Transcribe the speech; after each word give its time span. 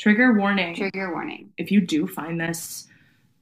Trigger 0.00 0.32
warning. 0.32 0.74
Trigger 0.74 1.12
warning. 1.12 1.52
If 1.58 1.70
you 1.70 1.80
do 1.82 2.06
find 2.06 2.40
this 2.40 2.88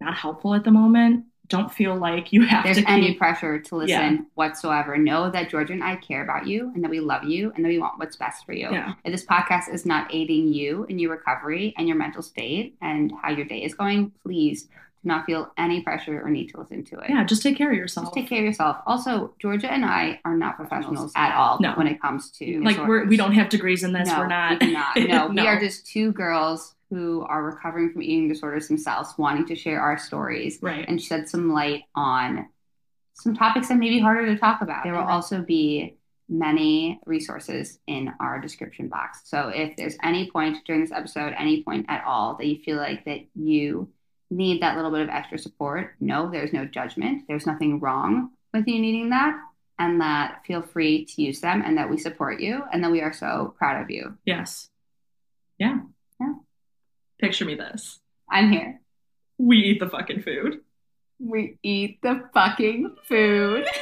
not 0.00 0.14
helpful 0.14 0.54
at 0.54 0.64
the 0.64 0.72
moment, 0.72 1.26
don't 1.46 1.72
feel 1.72 1.96
like 1.96 2.32
you 2.32 2.44
have 2.46 2.64
There's 2.64 2.76
to 2.78 2.82
There's 2.82 2.92
any 2.92 3.06
keep. 3.08 3.18
pressure 3.18 3.58
to 3.60 3.76
listen 3.76 4.14
Yeah. 4.16 4.20
whatsoever. 4.34 4.98
Know 4.98 5.30
that 5.30 5.48
Georgia 5.50 5.72
and 5.72 5.82
I 5.84 5.96
care 5.96 6.22
about 6.22 6.46
you 6.46 6.70
and 6.74 6.82
that 6.84 6.90
we 6.90 7.00
love 7.00 7.24
you 7.24 7.52
and 7.54 7.64
that 7.64 7.68
we 7.68 7.78
want 7.78 7.98
what's 7.98 8.16
best 8.16 8.44
for 8.44 8.52
you. 8.52 8.68
Yeah. 8.70 8.94
If 9.04 9.12
this 9.12 9.24
podcast 9.24 9.72
is 9.72 9.86
not 9.86 10.12
aiding 10.12 10.52
you 10.52 10.84
in 10.88 10.98
your 10.98 11.12
recovery 11.12 11.74
and 11.78 11.86
your 11.88 11.96
mental 11.96 12.22
state 12.22 12.76
and 12.82 13.12
how 13.22 13.30
your 13.30 13.46
day 13.46 13.62
is 13.62 13.74
going, 13.74 14.12
please 14.22 14.68
not 15.08 15.26
feel 15.26 15.52
any 15.58 15.82
pressure 15.82 16.22
or 16.22 16.30
need 16.30 16.48
to 16.50 16.60
listen 16.60 16.84
to 16.84 16.98
it. 17.00 17.10
Yeah, 17.10 17.24
just 17.24 17.42
take 17.42 17.56
care 17.58 17.70
of 17.70 17.76
yourself. 17.76 18.06
Just 18.06 18.14
take 18.14 18.28
care 18.28 18.38
of 18.38 18.44
yourself. 18.44 18.76
Also, 18.86 19.34
Georgia 19.40 19.70
and 19.72 19.84
I 19.84 20.20
are 20.24 20.36
not 20.36 20.56
professionals 20.56 21.12
at 21.16 21.34
all 21.34 21.58
No. 21.60 21.72
when 21.74 21.88
it 21.88 22.00
comes 22.00 22.30
to 22.32 22.62
like 22.62 22.78
we're 22.86 23.06
we 23.06 23.16
don't 23.16 23.32
have 23.32 23.48
degrees 23.48 23.82
in 23.82 23.92
this. 23.92 24.08
No, 24.08 24.18
we're 24.20 24.28
not. 24.28 24.60
we 24.60 24.72
not. 24.72 24.96
No, 24.96 25.28
No. 25.32 25.42
we 25.42 25.48
are 25.48 25.58
just 25.58 25.86
two 25.86 26.12
girls 26.12 26.74
who 26.90 27.22
are 27.28 27.42
recovering 27.42 27.92
from 27.92 28.02
eating 28.02 28.28
disorders 28.28 28.68
themselves, 28.68 29.12
wanting 29.18 29.46
to 29.46 29.56
share 29.56 29.80
our 29.80 29.98
stories 29.98 30.58
right. 30.62 30.84
and 30.88 31.02
shed 31.02 31.28
some 31.28 31.52
light 31.52 31.82
on 31.94 32.46
some 33.14 33.34
topics 33.34 33.68
that 33.68 33.76
may 33.76 33.90
be 33.90 33.98
harder 34.00 34.26
to 34.26 34.38
talk 34.38 34.62
about. 34.62 34.84
There 34.84 34.94
will 34.94 35.00
also 35.02 35.42
be 35.42 35.96
many 36.28 37.00
resources 37.06 37.78
in 37.86 38.12
our 38.20 38.40
description 38.40 38.88
box. 38.88 39.22
So 39.24 39.48
if 39.48 39.76
there's 39.76 39.96
any 40.02 40.30
point 40.30 40.58
during 40.66 40.82
this 40.82 40.92
episode, 40.92 41.34
any 41.36 41.62
point 41.62 41.86
at 41.88 42.04
all 42.04 42.36
that 42.36 42.46
you 42.46 42.58
feel 42.62 42.76
like 42.76 43.04
that 43.06 43.20
you 43.34 43.88
need 44.30 44.62
that 44.62 44.76
little 44.76 44.90
bit 44.90 45.02
of 45.02 45.08
extra 45.08 45.38
support, 45.38 45.94
no, 46.00 46.30
there's 46.30 46.52
no 46.52 46.64
judgment. 46.64 47.24
There's 47.28 47.46
nothing 47.46 47.80
wrong 47.80 48.30
with 48.52 48.66
you 48.66 48.80
needing 48.80 49.10
that. 49.10 49.38
And 49.78 50.00
that 50.00 50.42
feel 50.46 50.62
free 50.62 51.04
to 51.04 51.22
use 51.22 51.40
them 51.40 51.62
and 51.64 51.78
that 51.78 51.88
we 51.88 51.98
support 51.98 52.40
you 52.40 52.62
and 52.72 52.82
that 52.82 52.90
we 52.90 53.00
are 53.00 53.12
so 53.12 53.54
proud 53.58 53.80
of 53.82 53.90
you. 53.90 54.18
Yes. 54.24 54.68
Yeah. 55.56 55.78
Yeah. 56.20 56.34
Picture 57.20 57.44
me 57.44 57.54
this. 57.54 58.00
I'm 58.28 58.50
here. 58.50 58.80
We 59.38 59.58
eat 59.58 59.80
the 59.80 59.88
fucking 59.88 60.22
food. 60.22 60.60
We 61.20 61.58
eat 61.62 62.00
the 62.02 62.28
fucking 62.34 62.96
food. 63.08 63.66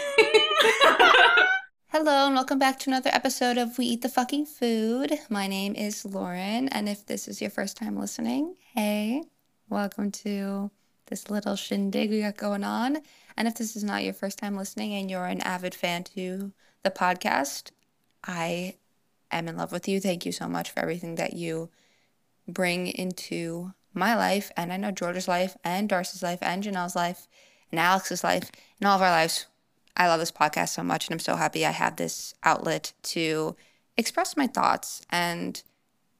Hello, 1.88 2.26
and 2.26 2.34
welcome 2.34 2.58
back 2.58 2.78
to 2.80 2.90
another 2.90 3.10
episode 3.12 3.56
of 3.56 3.78
We 3.78 3.86
Eat 3.86 4.02
the 4.02 4.10
Fucking 4.10 4.44
Food. 4.44 5.14
My 5.30 5.46
name 5.46 5.74
is 5.74 6.04
Lauren, 6.04 6.68
and 6.68 6.90
if 6.90 7.06
this 7.06 7.26
is 7.26 7.40
your 7.40 7.50
first 7.50 7.78
time 7.78 7.98
listening, 7.98 8.54
hey, 8.74 9.22
welcome 9.68 10.10
to 10.12 10.70
this 11.06 11.28
little 11.28 11.56
shindig 11.56 12.10
we 12.10 12.20
got 12.20 12.36
going 12.36 12.64
on. 12.64 12.98
And 13.36 13.48
if 13.48 13.54
this 13.54 13.76
is 13.76 13.84
not 13.84 14.04
your 14.04 14.14
first 14.14 14.38
time 14.38 14.56
listening 14.56 14.94
and 14.94 15.10
you're 15.10 15.26
an 15.26 15.40
avid 15.40 15.74
fan 15.74 16.04
to 16.04 16.52
the 16.82 16.90
podcast, 16.90 17.70
I 18.24 18.76
am 19.30 19.48
in 19.48 19.56
love 19.56 19.72
with 19.72 19.88
you. 19.88 20.00
Thank 20.00 20.24
you 20.24 20.32
so 20.32 20.48
much 20.48 20.70
for 20.70 20.80
everything 20.80 21.16
that 21.16 21.34
you 21.34 21.70
bring 22.48 22.86
into 22.86 23.72
my 23.92 24.14
life, 24.14 24.52
and 24.56 24.72
I 24.72 24.76
know 24.76 24.90
George's 24.90 25.26
life, 25.26 25.56
and 25.64 25.88
Darcy's 25.88 26.22
life, 26.22 26.38
and 26.42 26.62
Janelle's 26.62 26.94
life, 26.94 27.26
and 27.70 27.80
Alex's 27.80 28.22
life, 28.22 28.50
and 28.78 28.86
all 28.86 28.96
of 28.96 29.02
our 29.02 29.10
lives. 29.10 29.46
I 29.96 30.06
love 30.06 30.20
this 30.20 30.30
podcast 30.30 30.68
so 30.68 30.82
much, 30.82 31.06
and 31.06 31.14
I'm 31.14 31.18
so 31.18 31.36
happy 31.36 31.64
I 31.64 31.70
have 31.70 31.96
this 31.96 32.34
outlet 32.44 32.92
to 33.04 33.56
express 33.96 34.36
my 34.36 34.46
thoughts 34.46 35.00
and 35.10 35.62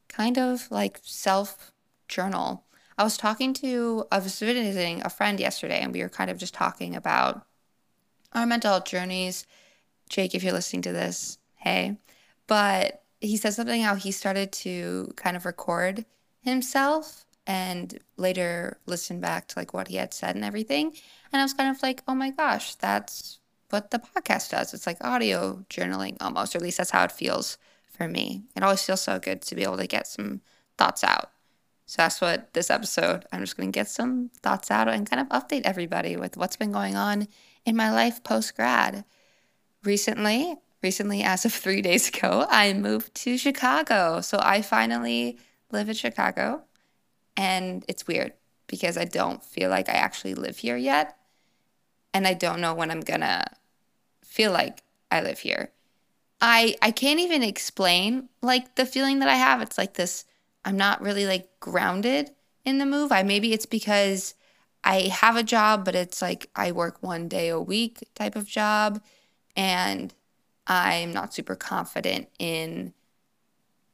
kind 0.09 0.39
of 0.39 0.71
like 0.71 1.01
self 1.03 1.71
journal. 2.09 2.65
I 2.99 3.05
was 3.05 3.17
talking 3.17 3.53
to, 3.55 4.07
I 4.11 4.19
was 4.19 4.39
visiting 4.39 5.03
a 5.05 5.11
friend 5.11 5.39
yesterday, 5.39 5.81
and 5.81 5.93
we 5.93 6.03
were 6.03 6.09
kind 6.09 6.31
of 6.31 6.39
just 6.39 6.55
talking 6.55 6.97
about 6.97 7.47
our 8.33 8.47
mental 8.47 8.71
health 8.71 8.87
journeys. 8.87 9.47
Jake, 10.09 10.35
if 10.35 10.43
you're 10.43 10.53
listening 10.53 10.83
to 10.83 10.93
this, 10.93 11.39
hey. 11.57 11.99
But 12.47 13.03
he 13.21 13.37
said 13.37 13.55
something 13.55 13.83
how 13.83 13.97
he 13.97 14.13
started 14.13 14.53
to 14.53 15.13
kind 15.17 15.37
of 15.37 15.45
record 15.45 16.05
himself 16.41 17.25
and 17.47 17.99
later 18.17 18.79
listen 18.87 19.21
back 19.21 19.49
to 19.49 19.59
like 19.59 19.73
what 19.73 19.89
he 19.89 19.97
had 19.97 20.15
said 20.15 20.35
and 20.35 20.45
everything. 20.45 20.93
And 21.33 21.41
I 21.41 21.45
was 21.45 21.55
kind 21.55 21.75
of 21.75 21.83
like, 21.83 22.03
oh 22.09 22.15
my 22.15 22.31
gosh, 22.31 22.75
that's 22.77 23.41
what 23.71 23.91
the 23.91 23.99
podcast 23.99 24.51
does. 24.51 24.73
It's 24.75 24.87
like 24.87 25.03
audio 25.03 25.65
journaling 25.69 26.17
almost, 26.21 26.55
or 26.55 26.59
at 26.59 26.63
least 26.63 26.79
that's 26.79 26.91
how 26.91 27.05
it 27.05 27.13
feels 27.13 27.59
for 27.91 28.09
me. 28.09 28.45
It 28.55 28.63
always 28.63 28.83
feels 28.83 29.01
so 29.03 29.19
good 29.19 29.43
to 29.43 29.55
be 29.55 29.63
able 29.63 29.77
to 29.79 29.87
get 29.87 30.07
some 30.07 30.41
thoughts 30.79 31.03
out. 31.05 31.31
So 31.87 32.03
that's 32.03 32.21
what 32.21 32.53
this 32.53 32.69
episode, 32.69 33.25
I'm 33.33 33.41
just 33.41 33.57
going 33.57 33.71
to 33.71 33.77
get 33.77 33.89
some 33.89 34.31
thoughts 34.43 34.71
out 34.71 34.89
and 34.89 35.09
kind 35.09 35.21
of 35.21 35.29
update 35.29 35.63
everybody 35.65 36.17
with 36.17 36.37
what's 36.37 36.57
been 36.57 36.73
going 36.73 36.97
on 36.97 37.29
in 37.65 37.77
my 37.77 37.93
life 37.93 38.25
post 38.25 38.57
grad. 38.57 39.05
Recently, 39.85 40.57
recently 40.83 41.23
as 41.23 41.45
of 41.45 41.53
3 41.55 41.81
days 41.83 42.09
ago, 42.09 42.45
I 42.51 42.73
moved 42.73 43.15
to 43.23 43.39
Chicago. 43.39 44.21
So 44.21 44.39
I 44.43 44.63
finally 44.63 45.39
live 45.71 45.89
in 45.89 45.95
Chicago. 45.95 46.63
And 47.37 47.85
it's 47.87 48.07
weird 48.07 48.33
because 48.67 48.99
I 48.99 49.05
don't 49.05 49.45
feel 49.45 49.71
like 49.71 49.89
I 49.89 49.93
actually 49.93 50.35
live 50.35 50.59
here 50.59 50.77
yet. 50.77 51.17
And 52.13 52.27
I 52.27 52.35
don't 52.35 52.61
know 52.61 52.75
when 52.75 52.91
I'm 52.91 53.03
going 53.03 53.21
to 53.21 53.45
feel 54.25 54.51
like 54.51 54.83
I 55.11 55.21
live 55.21 55.39
here. 55.39 55.71
I 56.41 56.77
I 56.83 56.91
can't 56.91 57.21
even 57.21 57.43
explain 57.43 58.29
like 58.43 58.75
the 58.75 58.85
feeling 58.85 59.21
that 59.21 59.29
I 59.29 59.37
have. 59.37 59.63
It's 59.63 59.79
like 59.79 59.95
this 59.95 60.25
I'm 60.67 60.77
not 60.77 61.01
really 61.01 61.27
like 61.27 61.49
grounded 61.61 62.33
in 62.65 62.79
the 62.79 62.85
move. 62.85 63.13
I 63.13 63.23
maybe 63.23 63.53
it's 63.53 63.67
because 63.67 64.35
I 64.83 65.03
have 65.03 65.37
a 65.37 65.45
job, 65.45 65.85
but 65.85 65.95
it's 65.95 66.21
like 66.21 66.51
I 66.57 66.73
work 66.73 67.03
one 67.03 67.29
day 67.29 67.49
a 67.49 67.61
week 67.61 68.07
type 68.15 68.35
of 68.35 68.47
job 68.47 69.01
and 69.55 70.13
I'm 70.67 71.13
not 71.13 71.33
super 71.33 71.55
confident 71.55 72.29
in 72.41 72.93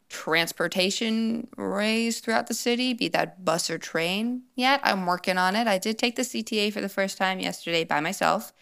transportation 0.08 1.48
ways 1.58 2.20
throughout 2.20 2.46
the 2.46 2.54
city, 2.54 2.94
be 2.94 3.08
that 3.08 3.44
bus 3.44 3.68
or 3.68 3.78
train 3.78 4.42
yet. 4.54 4.80
I'm 4.82 5.04
working 5.04 5.36
on 5.36 5.54
it. 5.54 5.66
I 5.66 5.76
did 5.76 5.98
take 5.98 6.16
the 6.16 6.22
CTA 6.22 6.72
for 6.72 6.80
the 6.80 6.88
first 6.88 7.18
time 7.18 7.38
yesterday 7.38 7.84
by 7.84 8.00
myself 8.00 8.52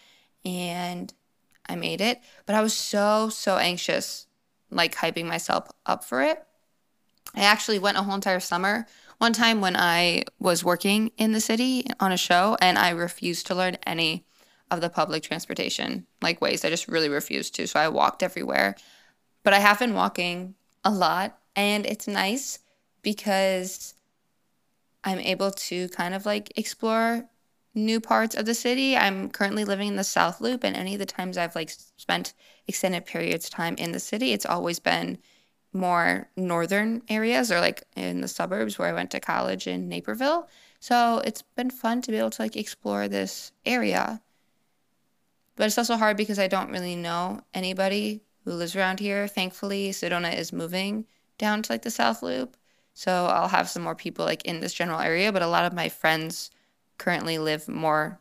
and 0.45 1.13
I 1.69 1.77
made 1.77 2.01
it, 2.01 2.21
but 2.47 2.57
I 2.57 2.63
was 2.63 2.75
so, 2.75 3.29
so 3.29 3.57
anxious, 3.57 4.27
like 4.69 4.97
hyping 4.97 5.27
myself 5.27 5.69
up 5.87 6.03
for 6.03 6.23
it. 6.23 6.45
I 7.35 7.43
actually 7.43 7.79
went 7.79 7.99
a 7.99 8.03
whole 8.03 8.15
entire 8.15 8.41
summer 8.41 8.87
one 9.19 9.33
time 9.33 9.61
when 9.61 9.77
I 9.77 10.25
was 10.39 10.65
working 10.65 11.13
in 11.19 11.33
the 11.33 11.41
city 11.41 11.85
on 12.01 12.13
a 12.13 12.17
show 12.17 12.57
and 12.61 12.79
I 12.79 12.91
refused 12.91 13.47
to 13.49 13.55
learn 13.55 13.77
any 13.87 14.25
of 14.71 14.81
the 14.81 14.89
public 14.89 15.23
transportation 15.23 16.07
like 16.23 16.41
ways. 16.41 16.65
I 16.65 16.71
just 16.71 16.89
really 16.89 17.09
refused 17.09 17.55
to. 17.57 17.67
So 17.67 17.79
I 17.79 17.89
walked 17.89 18.23
everywhere. 18.23 18.77
But 19.43 19.53
I 19.53 19.59
have 19.59 19.79
been 19.79 19.95
walking 19.95 20.55
a 20.85 20.91
lot 20.91 21.39
and 21.57 21.87
it's 21.87 22.07
nice 22.09 22.61
because 23.03 23.95
I'm 25.05 25.19
able 25.19 25.51
to 25.51 25.89
kind 25.89 26.15
of 26.15 26.27
like 26.27 26.53
explore 26.57 27.25
new 27.75 28.01
parts 28.01 28.35
of 28.35 28.47
the 28.47 28.55
city. 28.55 28.97
I'm 28.97 29.31
currently 29.31 29.65
living 29.65 29.89
in 29.89 29.97
the 29.97 30.05
South 30.05 30.41
Loop 30.41 30.65
and 30.65 30.77
any 30.77 30.95
of 30.95 30.99
the 30.99 31.07
times 31.07 31.39
I've 31.39 31.55
like 31.55 31.71
spent 31.97 32.35
extended 32.67 33.07
periods 33.07 33.47
of 33.47 33.51
time 33.51 33.75
in 33.77 33.93
the 33.93 34.01
city, 34.01 34.33
it's 34.33 34.47
always 34.47 34.79
been 34.79 35.19
more 35.73 36.29
northern 36.37 37.03
areas 37.09 37.53
or 37.53 37.61
like 37.61 37.83
in 37.97 38.21
the 38.21 38.29
suburbs 38.29 38.79
where 38.79 38.89
I 38.89 38.93
went 38.93 39.11
to 39.13 39.21
college 39.21 39.67
in 39.67 39.89
Naperville. 39.89 40.49
So 40.81 41.23
it's 41.25 41.43
been 41.43 41.71
fun 41.71 42.03
to 42.03 42.11
be 42.11 42.19
able 42.19 42.31
to 42.31 42.43
like 42.43 42.57
explore 42.57 43.07
this 43.09 43.53
area. 43.65 44.21
But 45.57 45.67
it's 45.67 45.79
also 45.79 45.97
hard 45.97 46.17
because 46.17 46.39
I 46.39 46.49
don't 46.49 46.71
really 46.71 46.97
know 46.97 47.43
anybody 47.53 48.23
who 48.45 48.53
lives 48.53 48.75
around 48.75 48.99
here. 48.99 49.29
Thankfully, 49.29 49.91
Sedona 49.91 50.37
is 50.37 50.53
moving 50.53 51.07
down 51.39 51.63
to 51.63 51.73
like 51.73 51.83
the 51.83 51.91
South 51.91 52.23
Loop. 52.23 52.57
So 52.95 53.27
I'll 53.27 53.49
have 53.49 53.69
some 53.69 53.83
more 53.83 53.95
people 53.95 54.25
like 54.25 54.45
in 54.45 54.61
this 54.61 54.75
general 54.75 55.01
area, 55.01 55.33
but 55.33 55.43
a 55.43 55.47
lot 55.47 55.65
of 55.65 55.73
my 55.73 55.89
friends 55.89 56.51
currently 56.99 57.39
live 57.39 57.69
more 57.69 58.19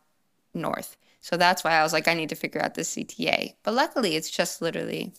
north. 0.53 0.97
So 1.21 1.37
that's 1.37 1.63
why 1.63 1.71
I 1.71 1.83
was 1.83 1.93
like, 1.93 2.07
I 2.07 2.13
need 2.13 2.29
to 2.29 2.35
figure 2.35 2.61
out 2.61 2.75
this 2.75 2.95
CTA. 2.95 3.55
But 3.63 3.73
luckily, 3.73 4.15
it's 4.15 4.29
just 4.29 4.61
literally 4.61 5.13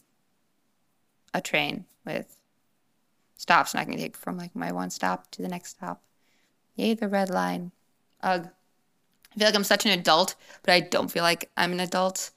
a 1.34 1.40
train 1.40 1.84
with 2.04 2.36
stops, 3.36 3.72
and 3.72 3.80
I 3.80 3.84
can 3.84 3.96
take 3.96 4.16
from 4.16 4.36
like 4.36 4.54
my 4.54 4.72
one 4.72 4.90
stop 4.90 5.30
to 5.32 5.42
the 5.42 5.48
next 5.48 5.70
stop. 5.70 6.02
Yay, 6.76 6.94
the 6.94 7.08
red 7.08 7.30
line. 7.30 7.72
Ugh. 8.22 8.48
I 9.32 9.38
feel 9.38 9.48
like 9.48 9.54
I'm 9.54 9.64
such 9.64 9.86
an 9.86 9.92
adult, 9.92 10.34
but 10.62 10.72
I 10.72 10.80
don't 10.80 11.10
feel 11.10 11.22
like 11.22 11.50
I'm 11.56 11.72
an 11.72 11.80
adult. 11.80 12.30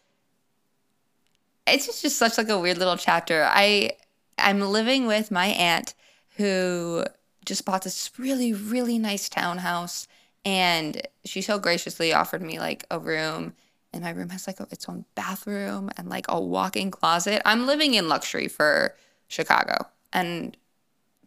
It's 1.65 2.01
just, 2.01 2.17
such 2.17 2.37
like 2.37 2.49
a 2.49 2.59
weird 2.59 2.77
little 2.77 2.97
chapter. 2.97 3.47
I 3.49 3.93
I'm 4.37 4.61
living 4.61 5.07
with 5.07 5.31
my 5.31 5.47
aunt 5.47 5.93
who 6.37 7.05
just 7.45 7.65
bought 7.65 7.83
this 7.83 8.11
really 8.17 8.53
really 8.53 8.97
nice 8.97 9.29
townhouse 9.29 10.07
and 10.45 11.01
she 11.23 11.41
so 11.41 11.59
graciously 11.59 12.13
offered 12.13 12.41
me 12.41 12.59
like 12.59 12.85
a 12.91 12.99
room 12.99 13.53
and 13.93 14.03
my 14.03 14.09
room 14.09 14.29
has 14.29 14.47
like 14.47 14.59
a, 14.59 14.67
its 14.71 14.89
own 14.89 15.05
bathroom 15.15 15.89
and 15.97 16.09
like 16.09 16.25
a 16.27 16.39
walk-in 16.39 16.91
closet. 16.91 17.41
I'm 17.45 17.67
living 17.67 17.93
in 17.93 18.09
luxury 18.09 18.47
for 18.47 18.95
Chicago 19.27 19.87
and 20.11 20.55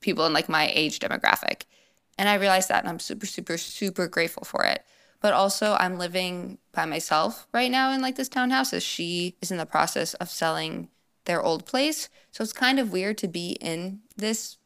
people 0.01 0.27
in 0.27 0.33
like 0.33 0.49
my 0.49 0.71
age 0.75 0.99
demographic. 0.99 1.63
And 2.19 2.29
I 2.29 2.35
realized 2.35 2.69
that 2.69 2.83
and 2.83 2.89
I'm 2.89 2.99
super 2.99 3.27
super 3.27 3.59
super 3.59 4.07
grateful 4.09 4.45
for 4.45 4.65
it. 4.65 4.85
But 5.21 5.33
also 5.33 5.77
I'm 5.81 5.99
living 5.99 6.59
by 6.73 6.85
myself 6.85 7.47
right 7.53 7.71
now 7.71 7.93
in 7.93 8.01
like 8.03 8.17
this 8.17 8.29
townhouse 8.29 8.73
as 8.73 8.83
she 8.83 9.35
is 9.41 9.51
in 9.51 9.59
the 9.59 9.67
process 9.67 10.15
of 10.15 10.29
selling 10.29 10.89
their 11.25 11.43
old 11.43 11.67
place. 11.67 12.09
So 12.31 12.43
it's 12.43 12.53
kind 12.53 12.79
of 12.79 12.93
weird 12.93 13.19
to 13.19 13.29
be 13.29 13.53
in 13.61 14.01
this 14.17 14.57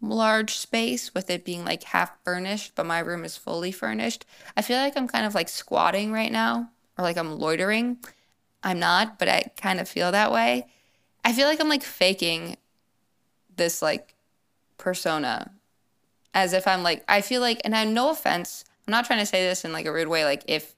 large 0.00 0.56
space 0.56 1.14
with 1.14 1.30
it 1.30 1.44
being 1.44 1.64
like 1.64 1.82
half 1.84 2.12
furnished, 2.24 2.72
but 2.74 2.86
my 2.86 2.98
room 2.98 3.24
is 3.24 3.36
fully 3.36 3.70
furnished. 3.70 4.24
I 4.56 4.62
feel 4.62 4.78
like 4.78 4.96
I'm 4.96 5.08
kind 5.08 5.26
of 5.26 5.34
like 5.34 5.48
squatting 5.48 6.12
right 6.12 6.32
now 6.32 6.70
or 6.98 7.04
like 7.04 7.16
I'm 7.16 7.38
loitering. 7.38 7.98
I'm 8.62 8.78
not, 8.78 9.18
but 9.18 9.28
I 9.28 9.50
kind 9.56 9.80
of 9.80 9.88
feel 9.88 10.12
that 10.12 10.32
way. 10.32 10.66
I 11.24 11.32
feel 11.32 11.46
like 11.46 11.60
I'm 11.60 11.68
like 11.68 11.82
faking 11.82 12.56
this 13.60 13.82
like 13.82 14.16
persona 14.78 15.52
as 16.32 16.52
if 16.52 16.66
I'm 16.66 16.82
like, 16.82 17.04
I 17.08 17.20
feel 17.20 17.40
like, 17.40 17.60
and 17.64 17.76
I 17.76 17.84
no 17.84 18.10
offense, 18.10 18.64
I'm 18.86 18.92
not 18.92 19.04
trying 19.04 19.18
to 19.20 19.26
say 19.26 19.44
this 19.44 19.64
in 19.64 19.72
like 19.72 19.86
a 19.86 19.92
rude 19.92 20.08
way, 20.08 20.24
like 20.24 20.42
if 20.48 20.74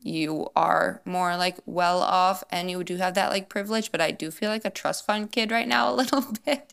you 0.00 0.48
are 0.56 1.02
more 1.04 1.36
like 1.36 1.58
well 1.66 2.00
off 2.00 2.42
and 2.50 2.70
you 2.70 2.82
do 2.84 2.96
have 2.96 3.14
that 3.14 3.30
like 3.30 3.48
privilege, 3.48 3.90
but 3.90 4.00
I 4.00 4.10
do 4.12 4.30
feel 4.30 4.50
like 4.50 4.64
a 4.64 4.70
trust 4.70 5.04
fund 5.04 5.32
kid 5.32 5.50
right 5.50 5.68
now 5.68 5.92
a 5.92 5.94
little 6.02 6.24
bit. 6.44 6.72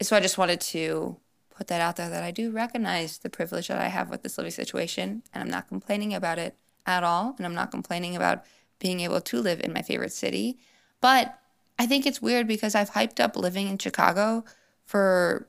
So 0.00 0.16
I 0.16 0.20
just 0.20 0.38
wanted 0.38 0.60
to 0.62 1.16
put 1.50 1.66
that 1.68 1.80
out 1.80 1.96
there 1.96 2.08
that 2.08 2.22
I 2.22 2.30
do 2.30 2.50
recognize 2.50 3.18
the 3.18 3.30
privilege 3.30 3.68
that 3.68 3.80
I 3.80 3.88
have 3.88 4.10
with 4.10 4.22
this 4.22 4.38
living 4.38 4.52
situation 4.52 5.22
and 5.32 5.42
I'm 5.42 5.50
not 5.50 5.68
complaining 5.68 6.14
about 6.14 6.38
it 6.38 6.54
at 6.86 7.02
all. 7.02 7.34
And 7.36 7.46
I'm 7.46 7.54
not 7.54 7.70
complaining 7.70 8.14
about 8.14 8.44
being 8.78 9.00
able 9.00 9.20
to 9.20 9.40
live 9.40 9.60
in 9.60 9.72
my 9.72 9.82
favorite 9.82 10.12
city. 10.12 10.58
But 11.00 11.38
I 11.78 11.86
think 11.86 12.06
it's 12.06 12.22
weird 12.22 12.46
because 12.46 12.74
I've 12.74 12.90
hyped 12.90 13.20
up 13.20 13.36
living 13.36 13.68
in 13.68 13.78
Chicago 13.78 14.44
for 14.84 15.46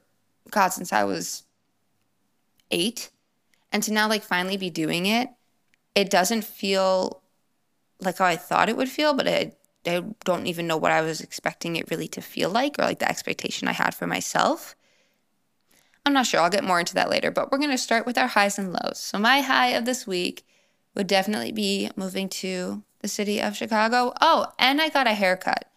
God 0.52 0.70
since 0.70 0.92
I 0.92 1.04
was 1.04 1.44
eight. 2.72 3.12
And 3.72 3.84
to 3.84 3.94
now 3.94 4.08
like 4.10 4.24
finally 4.24 4.58
be 4.58 4.70
doing 4.70 5.06
it, 5.06 5.30
it 5.96 6.10
doesn't 6.10 6.44
feel 6.44 7.22
like 8.00 8.18
how 8.18 8.26
I 8.26 8.36
thought 8.36 8.70
it 8.70 8.78
would 8.78 8.90
feel, 8.90 9.14
but 9.14 9.28
I, 9.28 9.54
I 9.86 10.04
don't 10.26 10.48
even 10.48 10.68
know 10.68 10.78
what 10.78 10.92
I 10.92 11.02
was 11.02 11.22
expecting 11.22 11.76
it 11.76 11.90
really 11.90 12.08
to 12.10 12.22
feel 12.22 12.50
like 12.50 12.78
or 12.78 12.84
like 12.84 13.00
the 13.00 13.10
expectation 13.10 13.68
I 13.68 13.74
had 13.74 13.96
for 13.96 14.08
myself. 14.08 14.76
I'm 16.06 16.14
not 16.14 16.26
sure. 16.26 16.40
I'll 16.40 16.50
get 16.50 16.64
more 16.64 16.80
into 16.80 16.94
that 16.94 17.10
later, 17.10 17.32
but 17.32 17.52
we're 17.52 17.58
going 17.58 17.72
to 17.72 17.78
start 17.78 18.06
with 18.06 18.18
our 18.18 18.28
highs 18.28 18.58
and 18.58 18.72
lows. 18.72 18.98
So, 18.98 19.20
my 19.20 19.42
high 19.42 19.70
of 19.70 19.84
this 19.84 20.08
week 20.08 20.46
would 20.96 21.08
definitely 21.08 21.52
be 21.52 21.90
moving 21.98 22.30
to 22.30 22.84
the 23.02 23.10
city 23.10 23.42
of 23.42 23.58
Chicago. 23.58 24.14
Oh, 24.22 24.48
and 24.58 24.82
I 24.82 24.88
got 24.88 25.08
a 25.08 25.14
haircut. 25.14 25.70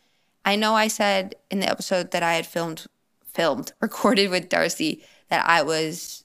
I 0.44 0.56
know 0.56 0.74
I 0.74 0.88
said 0.88 1.34
in 1.50 1.60
the 1.60 1.70
episode 1.70 2.10
that 2.12 2.22
I 2.22 2.34
had 2.34 2.46
filmed, 2.46 2.86
filmed, 3.24 3.72
recorded 3.80 4.30
with 4.30 4.48
Darcy 4.48 5.04
that 5.28 5.46
I 5.48 5.62
was 5.62 6.24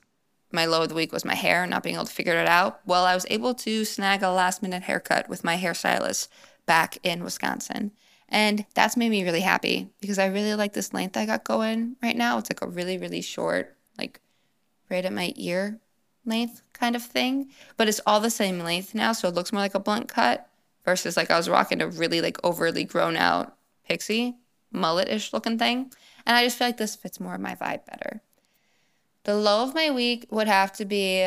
my 0.52 0.66
low 0.66 0.84
of 0.84 0.90
the 0.90 0.96
week 0.96 1.12
was 1.12 1.26
my 1.26 1.36
hair, 1.36 1.68
not 1.68 1.84
being 1.84 1.96
able 1.96 2.06
to 2.06 2.14
figure 2.14 2.40
it 2.40 2.48
out. 2.48 2.80
Well, 2.86 3.04
I 3.04 3.14
was 3.14 3.26
able 3.30 3.54
to 3.56 3.84
snag 3.86 4.24
a 4.24 4.30
last 4.30 4.64
minute 4.64 4.84
haircut 4.84 5.28
with 5.28 5.44
my 5.44 5.58
hairstylist 5.58 6.30
back 6.66 6.98
in 7.04 7.24
Wisconsin. 7.24 7.92
And 8.30 8.66
that's 8.74 8.98
made 8.98 9.10
me 9.10 9.24
really 9.24 9.42
happy 9.42 9.90
because 10.02 10.18
I 10.18 10.28
really 10.28 10.56
like 10.56 10.74
this 10.74 10.94
length 10.94 11.18
I 11.18 11.26
got 11.26 11.44
going 11.44 11.96
right 12.02 12.16
now. 12.16 12.38
It's 12.38 12.50
like 12.50 12.62
a 12.62 12.68
really, 12.68 12.98
really 12.98 13.22
short, 13.22 13.76
like 13.98 14.20
right 14.90 15.06
at 15.06 15.14
my 15.14 15.34
ear 15.36 15.80
length 16.26 16.62
kind 16.74 16.96
of 16.96 17.04
thing. 17.04 17.50
But 17.78 17.88
it's 17.88 18.02
all 18.06 18.20
the 18.20 18.32
same 18.32 18.60
length 18.60 18.96
now. 18.96 19.12
So 19.12 19.28
it 19.28 19.36
looks 19.36 19.54
more 19.54 19.62
like 19.62 19.76
a 19.76 19.80
blunt 19.80 20.08
cut 20.08 20.50
versus 20.86 21.18
like 21.18 21.30
I 21.30 21.38
was 21.38 21.50
rocking 21.50 21.82
a 21.82 21.88
really 21.88 22.22
like 22.22 22.38
overly 22.44 22.84
grown 22.84 23.16
out 23.16 23.55
pixie 23.86 24.36
mullet 24.72 25.10
ish 25.10 25.32
looking 25.34 25.58
thing. 25.58 25.92
And 26.26 26.36
I 26.36 26.44
just 26.44 26.58
feel 26.58 26.68
like 26.68 26.78
this 26.78 26.96
fits 26.96 27.20
more 27.20 27.36
of 27.36 27.42
my 27.42 27.56
vibe 27.56 27.86
better. 27.86 28.22
The 29.24 29.36
low 29.36 29.64
of 29.64 29.74
my 29.74 29.90
week 29.92 30.28
would 30.30 30.48
have 30.48 30.72
to 30.74 30.86
be 30.86 31.22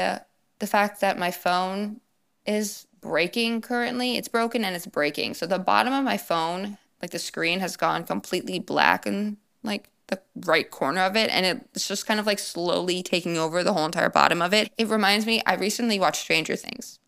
the 0.58 0.66
fact 0.66 1.00
that 1.00 1.18
my 1.18 1.30
phone 1.30 2.00
is 2.46 2.86
breaking 3.00 3.60
currently. 3.60 4.16
It's 4.16 4.28
broken 4.28 4.64
and 4.64 4.74
it's 4.74 4.86
breaking. 4.86 5.34
So 5.34 5.46
the 5.46 5.58
bottom 5.58 5.92
of 5.92 6.04
my 6.04 6.16
phone, 6.16 6.78
like 7.00 7.10
the 7.10 7.18
screen, 7.18 7.60
has 7.60 7.76
gone 7.76 8.04
completely 8.04 8.58
black 8.58 9.06
and 9.06 9.36
like 9.62 9.88
the 10.08 10.20
right 10.46 10.70
corner 10.70 11.02
of 11.02 11.16
it. 11.16 11.30
And 11.30 11.64
it's 11.74 11.86
just 11.86 12.06
kind 12.06 12.18
of 12.18 12.26
like 12.26 12.38
slowly 12.38 13.02
taking 13.02 13.36
over 13.36 13.62
the 13.62 13.72
whole 13.72 13.86
entire 13.86 14.10
bottom 14.10 14.42
of 14.42 14.54
it. 14.54 14.72
It 14.78 14.88
reminds 14.88 15.26
me, 15.26 15.42
I 15.46 15.54
recently 15.54 15.98
watched 16.00 16.22
Stranger 16.22 16.56
Things. 16.56 16.98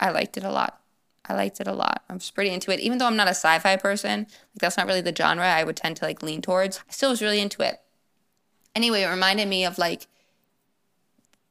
I 0.00 0.10
liked 0.10 0.36
it 0.36 0.44
a 0.44 0.50
lot. 0.50 0.80
I 1.28 1.34
liked 1.34 1.60
it 1.60 1.66
a 1.66 1.72
lot. 1.72 2.02
I 2.08 2.14
was 2.14 2.30
pretty 2.30 2.50
into 2.50 2.72
it. 2.72 2.80
Even 2.80 2.98
though 2.98 3.06
I'm 3.06 3.16
not 3.16 3.28
a 3.28 3.30
sci-fi 3.30 3.76
person, 3.76 4.20
like 4.20 4.60
that's 4.60 4.76
not 4.76 4.86
really 4.86 5.00
the 5.00 5.14
genre 5.14 5.44
I 5.44 5.64
would 5.64 5.76
tend 5.76 5.96
to 5.98 6.04
like 6.04 6.22
lean 6.22 6.42
towards. 6.42 6.78
I 6.88 6.92
still 6.92 7.10
was 7.10 7.22
really 7.22 7.40
into 7.40 7.62
it. 7.62 7.80
Anyway, 8.74 9.02
it 9.02 9.08
reminded 9.08 9.48
me 9.48 9.64
of 9.64 9.78
like 9.78 10.06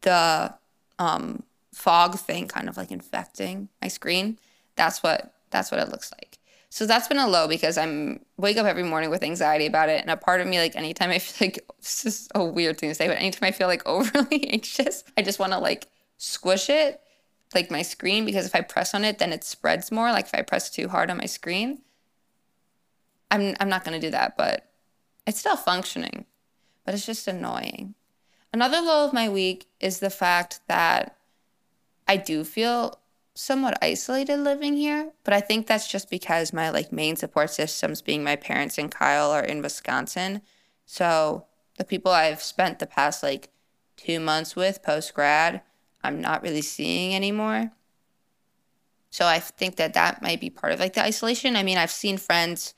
the 0.01 0.53
um, 0.99 1.43
fog 1.73 2.17
thing 2.17 2.47
kind 2.47 2.69
of 2.69 2.77
like 2.77 2.91
infecting 2.91 3.69
my 3.81 3.87
screen. 3.87 4.39
That's 4.75 5.03
what 5.03 5.33
that's 5.49 5.71
what 5.71 5.79
it 5.79 5.89
looks 5.89 6.11
like. 6.11 6.39
So 6.69 6.85
that's 6.85 7.07
been 7.07 7.17
a 7.17 7.27
low 7.27 7.47
because 7.47 7.77
I'm 7.77 8.19
wake 8.37 8.57
up 8.57 8.65
every 8.65 8.83
morning 8.83 9.09
with 9.09 9.23
anxiety 9.23 9.65
about 9.65 9.89
it, 9.89 10.01
and 10.01 10.09
a 10.09 10.17
part 10.17 10.41
of 10.41 10.47
me 10.47 10.59
like 10.59 10.75
anytime 10.75 11.09
I 11.09 11.19
feel 11.19 11.47
like 11.47 11.65
this 11.77 12.05
is 12.05 12.29
a 12.35 12.43
weird 12.43 12.77
thing 12.77 12.89
to 12.89 12.95
say, 12.95 13.07
but 13.07 13.17
anytime 13.17 13.47
I 13.47 13.51
feel 13.51 13.67
like 13.67 13.83
overly 13.87 14.49
anxious, 14.49 15.03
I 15.17 15.21
just 15.21 15.39
want 15.39 15.53
to 15.53 15.59
like 15.59 15.87
squish 16.17 16.69
it 16.69 17.01
like 17.53 17.71
my 17.71 17.81
screen 17.81 18.25
because 18.25 18.45
if 18.45 18.55
I 18.55 18.61
press 18.61 18.93
on 18.93 19.05
it, 19.05 19.19
then 19.19 19.31
it 19.33 19.43
spreads 19.43 19.91
more. 19.91 20.11
Like 20.11 20.25
if 20.25 20.35
I 20.35 20.41
press 20.41 20.69
too 20.69 20.89
hard 20.89 21.09
on 21.09 21.17
my 21.17 21.25
screen, 21.25 21.81
I'm 23.31 23.55
I'm 23.59 23.69
not 23.69 23.83
gonna 23.83 23.99
do 23.99 24.11
that, 24.11 24.37
but 24.37 24.69
it's 25.25 25.39
still 25.39 25.57
functioning, 25.57 26.25
but 26.85 26.93
it's 26.93 27.05
just 27.05 27.27
annoying. 27.27 27.95
Another 28.53 28.81
low 28.81 29.05
of 29.05 29.13
my 29.13 29.29
week 29.29 29.67
is 29.79 29.99
the 29.99 30.09
fact 30.09 30.61
that 30.67 31.17
I 32.07 32.17
do 32.17 32.43
feel 32.43 32.99
somewhat 33.35 33.77
isolated 33.81 34.37
living 34.37 34.73
here, 34.73 35.11
but 35.23 35.33
I 35.33 35.41
think 35.41 35.67
that's 35.67 35.87
just 35.87 36.09
because 36.09 36.53
my 36.53 36.69
like 36.69 36.91
main 36.91 37.15
support 37.15 37.51
systems 37.51 38.01
being 38.01 38.23
my 38.23 38.35
parents 38.35 38.77
and 38.77 38.89
Kyle 38.89 39.29
are 39.31 39.43
in 39.43 39.61
Wisconsin. 39.61 40.41
So 40.85 41.45
the 41.77 41.83
people 41.83 42.11
I've 42.11 42.41
spent 42.41 42.79
the 42.79 42.87
past 42.87 43.21
like 43.21 43.49
2 43.97 44.19
months 44.19 44.55
with 44.55 44.81
post 44.81 45.13
grad, 45.13 45.61
I'm 46.03 46.21
not 46.21 46.43
really 46.43 46.61
seeing 46.61 47.15
anymore. 47.15 47.71
So 49.09 49.25
I 49.25 49.39
think 49.39 49.77
that 49.77 49.93
that 49.93 50.21
might 50.21 50.39
be 50.39 50.49
part 50.49 50.73
of 50.73 50.79
like 50.79 50.93
the 50.93 51.03
isolation. 51.03 51.55
I 51.55 51.63
mean, 51.63 51.77
I've 51.77 51.91
seen 51.91 52.17
friends 52.17 52.73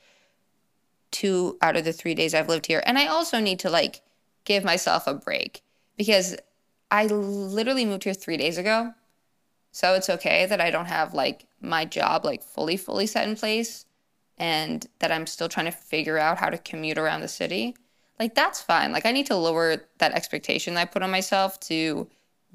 two 1.10 1.58
out 1.60 1.76
of 1.76 1.84
the 1.84 1.92
3 1.92 2.14
days 2.14 2.34
I've 2.34 2.48
lived 2.48 2.66
here, 2.66 2.82
and 2.86 2.98
I 2.98 3.06
also 3.06 3.40
need 3.40 3.58
to 3.60 3.70
like 3.70 4.00
give 4.44 4.64
myself 4.64 5.06
a 5.06 5.14
break 5.14 5.62
because 5.96 6.36
I 6.90 7.06
literally 7.06 7.84
moved 7.84 8.04
here 8.04 8.14
three 8.14 8.36
days 8.36 8.58
ago. 8.58 8.94
So 9.72 9.94
it's 9.94 10.10
okay 10.10 10.46
that 10.46 10.60
I 10.60 10.70
don't 10.70 10.86
have 10.86 11.14
like 11.14 11.46
my 11.60 11.84
job 11.84 12.24
like 12.24 12.42
fully, 12.42 12.76
fully 12.76 13.06
set 13.06 13.28
in 13.28 13.36
place 13.36 13.86
and 14.38 14.86
that 14.98 15.12
I'm 15.12 15.26
still 15.26 15.48
trying 15.48 15.66
to 15.66 15.72
figure 15.72 16.18
out 16.18 16.38
how 16.38 16.48
to 16.48 16.58
commute 16.58 16.98
around 16.98 17.20
the 17.20 17.28
city. 17.28 17.76
Like 18.18 18.34
that's 18.34 18.60
fine. 18.60 18.92
Like 18.92 19.06
I 19.06 19.12
need 19.12 19.26
to 19.26 19.36
lower 19.36 19.84
that 19.98 20.12
expectation 20.12 20.74
that 20.74 20.80
I 20.80 20.84
put 20.86 21.02
on 21.02 21.10
myself 21.10 21.60
to 21.60 22.08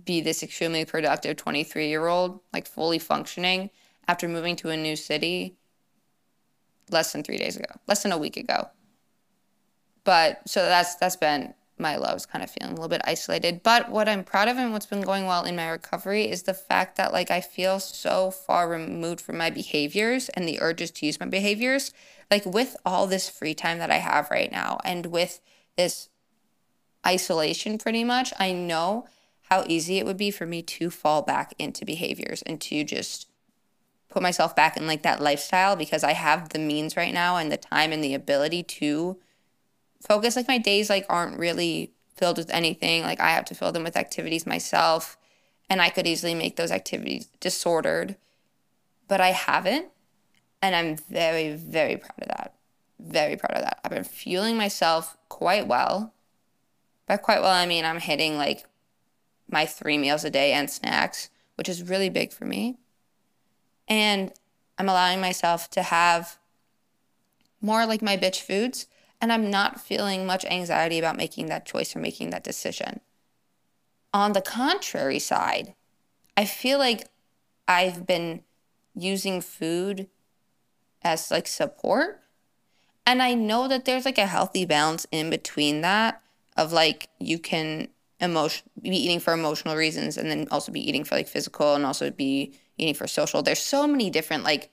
be 0.04 0.22
this 0.22 0.44
extremely 0.44 0.86
productive 0.86 1.38
23 1.38 1.88
year 1.88 2.08
old, 2.08 2.40
like 2.54 2.68
fully 2.68 3.00
functioning 3.00 3.70
after 4.08 4.28
moving 4.28 4.56
to 4.58 4.70
a 4.70 4.78
new 4.78 4.96
city 4.96 5.58
less 6.92 7.12
than 7.12 7.24
three 7.24 7.38
days 7.38 7.56
ago, 7.56 7.70
less 7.88 8.04
than 8.04 8.12
a 8.12 8.18
week 8.18 8.38
ago. 8.38 8.70
But 10.04 10.48
so 10.48 10.66
that's 10.66 10.96
that's 10.96 11.16
been 11.16 11.54
my 11.78 11.98
lows 11.98 12.26
kind 12.26 12.44
of 12.44 12.50
feeling 12.50 12.72
a 12.72 12.76
little 12.76 12.90
bit 12.90 13.02
isolated. 13.06 13.62
But 13.64 13.90
what 13.90 14.08
I'm 14.08 14.24
proud 14.24 14.48
of 14.48 14.58
and 14.58 14.72
what's 14.72 14.86
been 14.86 15.02
going 15.02 15.26
well 15.26 15.44
in 15.44 15.56
my 15.56 15.68
recovery 15.68 16.30
is 16.30 16.44
the 16.44 16.54
fact 16.54 16.96
that 16.98 17.12
like 17.12 17.32
I 17.32 17.42
feel 17.42 17.80
so 17.80 18.32
far 18.32 18.70
removed 18.70 19.20
from 19.20 19.38
my 19.38 19.50
behaviors 19.50 20.30
and 20.30 20.48
the 20.48 20.62
urges 20.62 20.92
to 20.92 21.06
use 21.06 21.20
my 21.20 21.26
behaviors. 21.26 21.92
Like 22.32 22.46
with 22.46 22.78
all 22.86 23.08
this 23.08 23.30
free 23.30 23.54
time 23.54 23.80
that 23.80 23.92
I 23.92 23.98
have 23.98 24.32
right 24.32 24.52
now 24.52 24.80
and 24.86 25.08
with 25.08 25.42
this 25.76 26.10
isolation 27.06 27.78
pretty 27.78 28.04
much, 28.04 28.34
I 28.40 28.52
know 28.52 29.08
how 29.50 29.64
easy 29.68 30.00
it 30.00 30.06
would 30.06 30.18
be 30.18 30.32
for 30.32 30.46
me 30.46 30.62
to 30.62 30.90
fall 30.90 31.22
back 31.22 31.54
into 31.60 31.86
behaviors 31.86 32.42
and 32.44 32.60
to 32.62 32.84
just 32.84 33.28
put 34.10 34.24
myself 34.24 34.56
back 34.56 34.76
in 34.78 34.88
like 34.88 35.04
that 35.04 35.22
lifestyle 35.22 35.76
because 35.76 36.04
I 36.04 36.14
have 36.14 36.50
the 36.50 36.60
means 36.60 36.98
right 36.98 37.14
now 37.14 37.38
and 37.38 37.52
the 37.52 37.58
time 37.58 37.92
and 37.92 38.04
the 38.04 38.14
ability 38.14 38.64
to 38.64 39.18
focus. 40.02 40.36
Like 40.36 40.48
my 40.48 40.58
days 40.58 40.90
like 40.90 41.06
aren't 41.10 41.38
really 41.38 41.92
filled 42.16 42.38
with 42.38 42.50
anything. 42.50 43.04
Like 43.04 43.20
i 43.20 43.32
have 43.32 43.46
to 43.46 43.56
fill 43.56 43.72
them 43.72 43.84
with 43.84 43.98
activities 43.98 44.48
myself 44.48 45.18
and 45.70 45.82
i 45.82 45.90
could 45.90 46.08
easily 46.08 46.34
make 46.34 46.56
those 46.56 46.72
activities 46.72 47.28
disordered 47.40 48.16
but 49.08 49.22
i 49.22 49.32
haven't. 49.32 49.90
And 50.62 50.76
i'm 50.76 50.96
very 50.96 51.54
very 51.54 51.98
proud 51.98 52.22
of 52.22 52.30
that. 52.30 52.56
Very 53.00 53.36
proud 53.36 53.58
of 53.58 53.64
that. 53.64 53.80
I've 53.84 53.92
been 53.92 54.04
fueling 54.04 54.58
myself 54.58 55.18
quite 55.30 55.68
well. 55.68 56.14
By 57.06 57.18
quite 57.18 57.42
well 57.42 57.52
i 57.52 57.68
mean 57.68 57.86
i'm 57.86 58.00
hitting 58.00 58.38
like 58.38 58.66
my 59.50 59.66
three 59.66 59.98
meals 59.98 60.24
a 60.24 60.30
day 60.30 60.54
and 60.54 60.70
snacks 60.70 61.30
which 61.56 61.70
is 61.70 61.84
really 61.84 62.10
big 62.10 62.32
for 62.32 62.46
me 62.46 62.78
and 63.88 64.32
i'm 64.78 64.90
allowing 64.90 65.22
myself 65.22 65.70
to 65.70 65.82
have 65.82 66.38
more 67.62 67.86
like 67.86 68.02
my 68.02 68.16
bitch 68.18 68.42
foods 68.42 68.88
and 69.22 69.32
I'm 69.32 69.50
not 69.50 69.82
feeling 69.82 70.26
much 70.26 70.46
anxiety 70.46 71.00
about 71.00 71.18
making 71.18 71.48
that 71.48 71.66
choice 71.66 71.96
or 71.96 72.00
making 72.00 72.30
that 72.30 72.44
decision. 72.44 73.00
On 74.14 74.34
the 74.34 74.42
contrary 74.42 75.20
side, 75.20 75.74
I 76.38 76.46
feel 76.46 76.78
like 76.78 77.10
I've 77.68 78.06
been 78.06 78.44
using 78.94 79.42
food 79.42 80.08
as 81.02 81.32
like 81.32 81.48
support. 81.48 82.22
And 83.06 83.22
I 83.22 83.34
know 83.34 83.68
that 83.68 83.86
there's 83.86 84.06
like 84.06 84.18
a 84.18 84.28
healthy 84.28 84.66
balance 84.66 85.06
in 85.12 85.30
between 85.30 85.82
that 85.82 86.22
of 86.58 86.72
like 86.72 87.10
you 87.20 87.40
can 87.40 87.90
emotion 88.20 88.68
be 88.82 88.96
eating 88.96 89.20
for 89.20 89.34
emotional 89.34 89.76
reasons 89.76 90.18
and 90.18 90.30
then 90.30 90.48
also 90.52 90.72
be 90.72 90.88
eating 90.88 91.04
for 91.04 91.16
like 91.16 91.28
physical 91.28 91.76
and 91.76 91.86
also 91.86 92.10
be 92.12 92.54
eating 92.78 92.94
for 92.94 93.08
social. 93.08 93.42
There's 93.42 93.60
so 93.60 93.88
many 93.88 94.10
different 94.10 94.44
like 94.44 94.72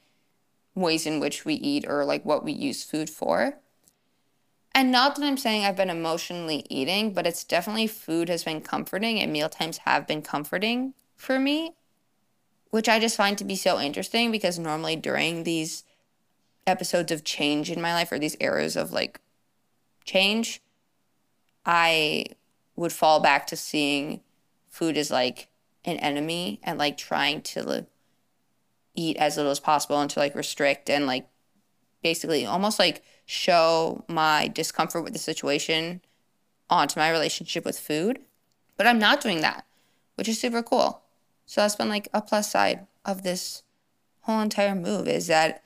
ways 0.75 1.07
in 1.07 1.21
which 1.21 1.45
we 1.45 1.55
eat 1.55 1.85
or 1.89 2.05
like 2.05 2.25
what 2.25 2.45
we 2.45 2.53
use 2.53 2.85
food 2.85 3.11
for. 3.11 3.59
And 4.75 4.91
not 4.91 5.17
that 5.17 5.25
I'm 5.25 5.37
saying 5.37 5.65
I've 5.65 5.77
been 5.77 5.91
emotionally 5.91 6.65
eating, 6.71 7.13
but 7.13 7.27
it's 7.27 7.45
definitely 7.45 7.87
food 7.87 8.29
has 8.29 8.45
been 8.45 8.63
comforting 8.63 9.21
and 9.21 9.33
meal 9.33 9.51
times 9.51 9.79
have 9.79 10.07
been 10.07 10.23
comforting 10.23 10.95
for 11.15 11.39
me, 11.39 11.75
which 12.71 12.89
I 12.89 12.99
just 12.99 13.17
find 13.17 13.37
to 13.37 13.45
be 13.45 13.57
so 13.57 13.79
interesting 13.79 14.33
because 14.33 14.59
normally 14.59 14.97
during 14.97 15.45
these 15.45 15.85
episodes 16.67 17.13
of 17.13 17.25
change 17.25 17.71
in 17.71 17.83
my 17.83 17.93
life 17.93 18.11
or 18.13 18.19
these 18.19 18.37
eras 18.41 18.77
of 18.77 18.93
like 18.93 19.21
change, 20.05 20.63
I 21.67 22.27
would 22.83 22.93
fall 22.93 23.21
back 23.21 23.47
to 23.47 23.57
seeing 23.57 24.21
food 24.69 24.99
as 24.99 25.11
like 25.11 25.49
an 25.85 25.97
enemy 25.99 26.61
and 26.63 26.79
like 26.79 26.97
trying 26.99 27.41
to 27.41 27.87
eat 28.95 29.17
as 29.17 29.37
little 29.37 29.53
as 29.53 29.61
possible 29.61 30.01
and 30.01 30.11
to 30.11 30.19
like 30.19 30.35
restrict 30.35 30.91
and 30.91 31.07
like 31.07 31.27
basically 32.03 32.45
almost 32.45 32.79
like 32.79 33.03
show 33.25 34.05
my 34.09 34.49
discomfort 34.49 35.05
with 35.05 35.13
the 35.13 35.19
situation 35.19 36.01
onto 36.69 36.99
my 36.99 37.11
relationship 37.11 37.65
with 37.65 37.79
food. 37.79 38.19
But 38.77 38.87
I'm 38.87 38.99
not 38.99 39.21
doing 39.21 39.41
that, 39.41 39.65
which 40.17 40.29
is 40.29 40.41
super 40.41 40.63
cool. 40.63 41.03
So 41.47 41.61
that's 41.61 41.77
been 41.77 41.89
like 41.89 42.09
a 42.13 42.21
plus 42.21 42.51
side 42.51 42.87
of 43.05 43.23
this 43.23 43.63
whole 44.23 44.41
entire 44.41 44.75
move 44.75 45.07
is 45.07 45.27
that 45.29 45.63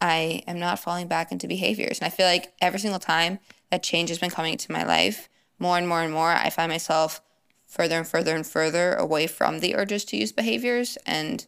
I 0.00 0.42
am 0.46 0.58
not 0.58 0.78
falling 0.78 1.08
back 1.08 1.30
into 1.30 1.46
behaviors. 1.46 1.98
And 1.98 2.06
I 2.06 2.10
feel 2.10 2.26
like 2.26 2.52
every 2.60 2.78
single 2.78 3.00
time 3.00 3.38
that 3.70 3.82
change 3.82 4.08
has 4.08 4.18
been 4.18 4.30
coming 4.30 4.52
into 4.52 4.72
my 4.72 4.84
life, 4.84 5.28
more 5.60 5.78
and 5.78 5.86
more 5.86 6.02
and 6.02 6.12
more, 6.12 6.30
I 6.30 6.50
find 6.50 6.70
myself 6.70 7.20
further 7.66 7.98
and 7.98 8.08
further 8.08 8.34
and 8.34 8.46
further 8.46 8.94
away 8.94 9.26
from 9.28 9.60
the 9.60 9.76
urges 9.76 10.04
to 10.06 10.16
use 10.16 10.32
behaviors 10.32 10.98
and 11.06 11.46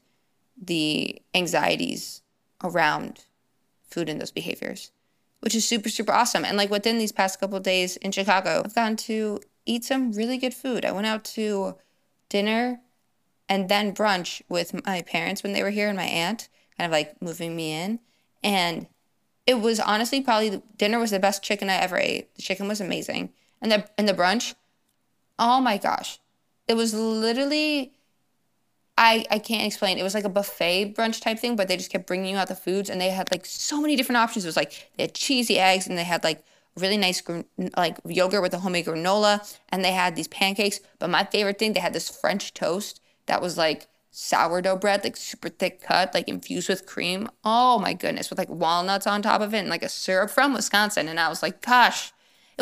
the 0.57 1.21
anxieties 1.35 2.23
around 2.63 3.25
food 3.83 4.09
and 4.09 4.21
those 4.21 4.31
behaviors, 4.31 4.93
which 5.41 5.55
is 5.55 5.67
super, 5.67 5.89
super 5.89 6.13
awesome. 6.13 6.45
And 6.45 6.57
like 6.57 6.71
within 6.71 6.99
these 6.99 7.11
past 7.11 7.41
couple 7.41 7.59
days 7.59 7.97
in 7.97 8.13
Chicago, 8.13 8.63
I've 8.65 8.75
gone 8.75 8.97
to 8.99 9.41
eat 9.67 9.85
some 9.85 10.13
really 10.13 10.39
good 10.39 10.55
food. 10.55 10.85
I 10.85 10.93
went 10.93 11.07
out 11.07 11.25
to 11.25 11.77
dinner 12.29 12.81
and 13.49 13.69
then 13.69 13.95
brunch 13.95 14.43
with 14.49 14.87
my 14.87 15.03
parents 15.03 15.43
when 15.43 15.53
they 15.53 15.63
were 15.63 15.71
here 15.71 15.89
and 15.89 15.97
my 15.97 16.05
aunt, 16.05 16.49
kind 16.79 16.87
of 16.87 16.93
like 16.93 17.21
moving 17.21 17.57
me 17.57 17.73
in. 17.73 17.99
And 18.43 18.87
it 19.47 19.55
was 19.55 19.81
honestly 19.81 20.21
probably 20.21 20.63
dinner 20.77 20.99
was 20.99 21.11
the 21.11 21.19
best 21.19 21.43
chicken 21.43 21.69
I 21.69 21.75
ever 21.75 21.99
ate. 21.99 22.35
The 22.37 22.43
chicken 22.43 22.69
was 22.69 22.81
amazing. 22.81 23.31
And 23.63 23.73
the 23.73 23.89
and 23.97 24.07
the 24.07 24.13
brunch, 24.13 24.55
oh 25.39 25.61
my 25.61 25.79
gosh. 25.79 26.19
It 26.69 26.75
was 26.75 26.93
literally 26.93 27.93
I, 28.99 29.25
I 29.31 29.39
can't 29.39 29.67
explain. 29.67 29.99
It 29.99 30.03
was 30.03 30.15
like 30.15 30.25
a 30.25 30.29
buffet 30.29 30.95
brunch 30.95 31.23
type 31.23 31.39
thing, 31.39 31.57
but 31.57 31.67
they 31.67 31.77
just 31.77 31.91
kept 31.91 32.07
bringing 32.07 32.33
you 32.33 32.37
out 32.37 32.49
the 32.49 32.55
foods, 32.55 32.91
and 32.91 33.01
they 33.01 33.11
had 33.11 33.31
like 33.33 33.47
so 33.47 33.81
many 33.81 33.97
different 33.97 34.19
options. 34.19 34.45
It 34.45 34.49
was 34.49 34.57
like 34.57 34.91
they 34.97 35.05
had 35.05 35.15
cheesy 35.15 35.59
eggs, 35.59 35.87
and 35.87 35.97
they 35.97 36.05
had 36.05 36.23
like 36.23 36.45
really 36.77 36.99
nice 36.99 37.23
like 37.77 37.99
yogurt 38.05 38.43
with 38.43 38.55
a 38.55 38.59
homemade 38.59 38.87
granola, 38.87 39.59
and 39.71 39.85
they 39.85 39.93
had 39.93 40.15
these 40.15 40.29
pancakes. 40.29 40.81
But 40.99 41.11
my 41.11 41.25
favorite 41.25 41.59
thing, 41.59 41.73
they 41.73 41.81
had 41.81 41.95
this 41.95 42.11
French 42.11 42.53
toast 42.53 43.01
that 43.27 43.41
was 43.41 43.57
like 43.57 43.87
sourdough 44.11 44.77
bread, 44.77 45.03
like 45.05 45.17
super 45.17 45.49
thick 45.49 45.83
cut, 45.83 46.13
like 46.13 46.29
infused 46.29 46.69
with 46.69 46.85
cream. 46.85 47.31
Oh 47.45 47.79
my 47.79 47.95
goodness, 47.95 48.29
with 48.29 48.39
like 48.39 48.51
walnuts 48.51 49.07
on 49.07 49.23
top 49.23 49.41
of 49.41 49.55
it, 49.55 49.59
and 49.59 49.71
like 49.71 49.83
a 49.83 49.89
syrup 49.89 50.31
from 50.31 50.53
Wisconsin. 50.53 51.09
And 51.09 51.19
I 51.19 51.31
was 51.31 51.43
like, 51.43 51.63
gosh, 51.63 52.13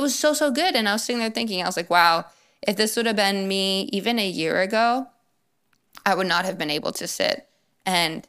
it 0.01 0.03
was 0.03 0.19
so 0.19 0.33
so 0.33 0.51
good. 0.51 0.75
And 0.75 0.89
I 0.89 0.95
was 0.95 1.05
sitting 1.05 1.21
there 1.21 1.31
thinking, 1.31 1.63
I 1.63 1.67
was 1.67 1.77
like, 1.77 1.91
wow, 1.91 2.27
if 2.63 2.77
this 2.77 2.97
would 2.97 3.07
have 3.07 3.17
been 3.17 3.47
me 3.47 3.89
even 3.93 4.19
a 4.19 4.29
year 4.29 4.61
ago 4.61 5.09
I 6.05 6.15
would 6.15 6.27
not 6.27 6.45
have 6.45 6.59
been 6.59 6.71
able 6.71 6.93
to 6.93 7.07
sit 7.07 7.49
and 7.85 8.27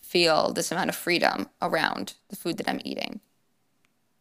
feel 0.00 0.52
this 0.52 0.72
amount 0.72 0.90
of 0.90 0.96
freedom 0.96 1.48
around 1.60 2.14
the 2.28 2.36
food 2.36 2.58
that 2.58 2.68
I'm 2.68 2.80
eating, 2.84 3.20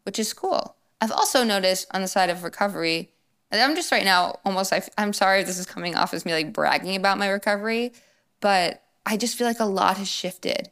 which 0.03 0.20
is 0.20 0.34
cool. 0.34 0.75
I've 1.00 1.12
also 1.12 1.44
noticed 1.44 1.88
on 1.91 2.01
the 2.01 2.08
side 2.08 2.29
of 2.29 2.44
recovery, 2.44 3.12
I'm 3.51 3.75
just 3.75 3.91
right 3.91 4.03
now 4.03 4.39
almost, 4.44 4.74
I, 4.74 4.82
am 4.98 5.13
sorry 5.13 5.41
if 5.41 5.48
this 5.48 5.60
is 5.60 5.65
coming 5.65 5.96
off 5.96 6.13
as 6.13 6.25
me 6.25 6.34
like 6.34 6.53
bragging 6.53 6.96
about 6.96 7.17
my 7.17 7.29
recovery, 7.29 7.94
but 8.39 8.84
I 9.06 9.15
just 9.15 9.38
feel 9.38 9.48
like 9.48 9.60
a 9.60 9.65
lot 9.65 9.98
has 9.98 10.10
shifted 10.10 10.70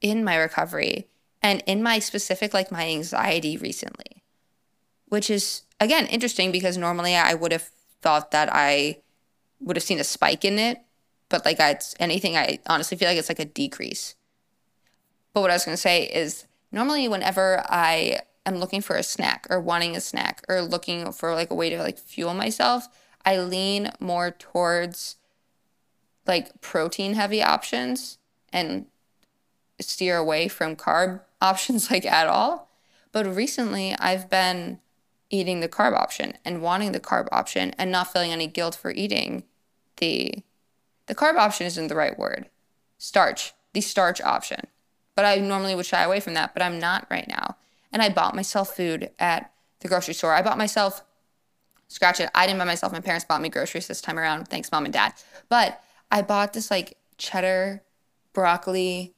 in 0.00 0.24
my 0.24 0.36
recovery 0.36 1.08
and 1.42 1.62
in 1.66 1.82
my 1.82 1.98
specific, 1.98 2.52
like 2.54 2.72
my 2.72 2.88
anxiety 2.88 3.56
recently, 3.56 4.21
which 5.12 5.28
is 5.28 5.62
again 5.78 6.06
interesting 6.06 6.50
because 6.50 6.78
normally 6.78 7.14
I 7.14 7.34
would 7.34 7.52
have 7.52 7.68
thought 8.00 8.30
that 8.30 8.48
I 8.50 9.02
would 9.60 9.76
have 9.76 9.84
seen 9.84 10.00
a 10.00 10.04
spike 10.04 10.44
in 10.44 10.58
it 10.58 10.82
but 11.32 11.46
like 11.46 11.58
it's 11.58 11.94
anything 11.98 12.36
I 12.36 12.58
honestly 12.66 12.96
feel 12.96 13.08
like 13.08 13.16
it's 13.16 13.30
like 13.30 13.40
a 13.40 13.46
decrease. 13.46 14.14
But 15.32 15.40
what 15.40 15.50
I 15.50 15.54
was 15.54 15.64
going 15.64 15.74
to 15.74 15.80
say 15.80 16.04
is 16.04 16.44
normally 16.70 17.08
whenever 17.08 17.64
I 17.66 18.20
am 18.44 18.56
looking 18.56 18.82
for 18.82 18.96
a 18.96 19.02
snack 19.02 19.46
or 19.48 19.58
wanting 19.58 19.96
a 19.96 20.00
snack 20.00 20.42
or 20.46 20.60
looking 20.60 21.10
for 21.10 21.34
like 21.34 21.50
a 21.50 21.54
way 21.54 21.70
to 21.70 21.78
like 21.78 21.98
fuel 21.98 22.34
myself, 22.34 22.86
I 23.24 23.38
lean 23.38 23.90
more 23.98 24.30
towards 24.30 25.16
like 26.26 26.60
protein 26.60 27.14
heavy 27.14 27.42
options 27.42 28.18
and 28.52 28.84
steer 29.80 30.18
away 30.18 30.48
from 30.48 30.76
carb 30.76 31.22
options 31.40 31.90
like 31.90 32.04
at 32.04 32.28
all. 32.28 32.68
But 33.10 33.24
recently 33.34 33.96
I've 33.98 34.28
been 34.28 34.80
eating 35.32 35.60
the 35.60 35.68
carb 35.68 35.94
option 35.94 36.34
and 36.44 36.62
wanting 36.62 36.92
the 36.92 37.00
carb 37.00 37.26
option 37.32 37.74
and 37.78 37.90
not 37.90 38.12
feeling 38.12 38.30
any 38.30 38.46
guilt 38.46 38.76
for 38.76 38.92
eating 38.92 39.42
the 39.96 40.44
the 41.06 41.14
carb 41.16 41.36
option 41.36 41.66
isn't 41.66 41.88
the 41.88 41.96
right 41.96 42.16
word. 42.16 42.48
Starch, 42.98 43.54
the 43.72 43.80
starch 43.80 44.20
option. 44.20 44.60
But 45.16 45.24
I 45.24 45.36
normally 45.36 45.74
would 45.74 45.86
shy 45.86 46.02
away 46.02 46.20
from 46.20 46.34
that, 46.34 46.54
but 46.54 46.62
I'm 46.62 46.78
not 46.78 47.08
right 47.10 47.26
now. 47.28 47.56
And 47.92 48.00
I 48.00 48.08
bought 48.08 48.36
myself 48.36 48.76
food 48.76 49.10
at 49.18 49.52
the 49.80 49.88
grocery 49.88 50.14
store. 50.14 50.32
I 50.32 50.42
bought 50.42 50.56
myself, 50.58 51.02
scratch 51.88 52.20
it, 52.20 52.30
I 52.34 52.46
didn't 52.46 52.60
buy 52.60 52.64
myself. 52.64 52.92
My 52.92 53.00
parents 53.00 53.24
bought 53.24 53.42
me 53.42 53.48
groceries 53.48 53.88
this 53.88 54.00
time 54.00 54.18
around. 54.18 54.46
Thanks, 54.46 54.70
mom 54.70 54.84
and 54.84 54.94
dad. 54.94 55.14
But 55.48 55.82
I 56.10 56.22
bought 56.22 56.52
this 56.52 56.70
like 56.70 56.96
cheddar, 57.18 57.82
broccoli, 58.32 59.14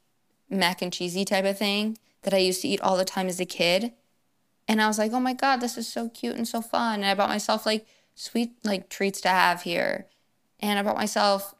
mac 0.49 0.81
and 0.81 0.91
cheesy 0.91 1.23
type 1.23 1.45
of 1.45 1.57
thing 1.57 1.97
that 2.23 2.33
I 2.33 2.37
used 2.37 2.61
to 2.63 2.67
eat 2.67 2.81
all 2.81 2.97
the 2.97 3.05
time 3.05 3.27
as 3.27 3.39
a 3.39 3.45
kid. 3.45 3.93
And 4.67 4.81
I 4.81 4.87
was 4.87 4.97
like, 4.97 5.13
oh 5.13 5.19
my 5.19 5.33
God, 5.33 5.57
this 5.57 5.77
is 5.77 5.87
so 5.87 6.09
cute 6.09 6.35
and 6.35 6.47
so 6.47 6.61
fun. 6.61 6.95
And 7.01 7.05
I 7.05 7.13
bought 7.13 7.29
myself 7.29 7.65
like 7.65 7.85
sweet 8.15 8.53
like 8.63 8.89
treats 8.89 9.21
to 9.21 9.29
have 9.29 9.61
here. 9.61 10.07
And 10.59 10.79
I 10.79 10.83
bought 10.83 10.97
myself 10.97 11.53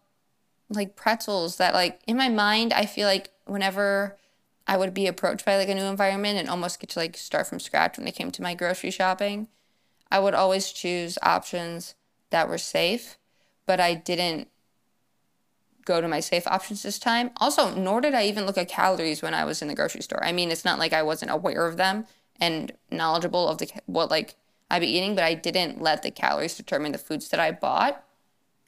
like 0.69 0.95
pretzels 0.95 1.57
that 1.57 1.73
like 1.73 2.01
in 2.07 2.17
my 2.17 2.29
mind 2.29 2.73
I 2.73 2.87
feel 2.87 3.07
like 3.07 3.29
whenever 3.45 4.17
I 4.67 4.77
would 4.77 4.95
be 4.95 5.05
approached 5.05 5.45
by 5.45 5.57
like 5.57 5.69
a 5.69 5.75
new 5.75 5.83
environment 5.83 6.39
and 6.39 6.49
almost 6.49 6.79
get 6.79 6.89
to 6.91 6.99
like 6.99 7.17
start 7.17 7.45
from 7.45 7.59
scratch 7.59 7.97
when 7.97 8.07
it 8.07 8.15
came 8.15 8.31
to 8.31 8.41
my 8.41 8.55
grocery 8.55 8.89
shopping, 8.89 9.47
I 10.09 10.19
would 10.19 10.33
always 10.33 10.71
choose 10.71 11.19
options 11.21 11.93
that 12.31 12.49
were 12.49 12.57
safe, 12.57 13.19
but 13.67 13.79
I 13.79 13.93
didn't 13.93 14.47
go 15.85 16.01
to 16.01 16.07
my 16.07 16.19
safe 16.19 16.47
options 16.47 16.81
this 16.81 16.97
time. 16.97 17.29
Also, 17.37 17.75
nor 17.75 18.01
did 18.01 18.15
I 18.15 18.25
even 18.25 18.47
look 18.47 18.57
at 18.57 18.67
calories 18.67 19.21
when 19.21 19.35
I 19.35 19.45
was 19.45 19.61
in 19.61 19.67
the 19.67 19.75
grocery 19.75 20.01
store. 20.01 20.23
I 20.23 20.31
mean, 20.31 20.49
it's 20.49 20.65
not 20.65 20.79
like 20.79 20.93
I 20.93 21.03
wasn't 21.03 21.29
aware 21.29 21.67
of 21.67 21.77
them 21.77 22.07
and 22.39 22.71
knowledgeable 22.91 23.47
of 23.47 23.57
the 23.57 23.69
what 23.85 24.09
like 24.09 24.35
I'd 24.69 24.79
be 24.79 24.87
eating, 24.87 25.15
but 25.15 25.23
I 25.23 25.33
didn't 25.33 25.81
let 25.81 26.03
the 26.03 26.11
calories 26.11 26.57
determine 26.57 26.91
the 26.91 26.97
foods 26.97 27.29
that 27.29 27.39
I 27.39 27.51
bought 27.51 28.03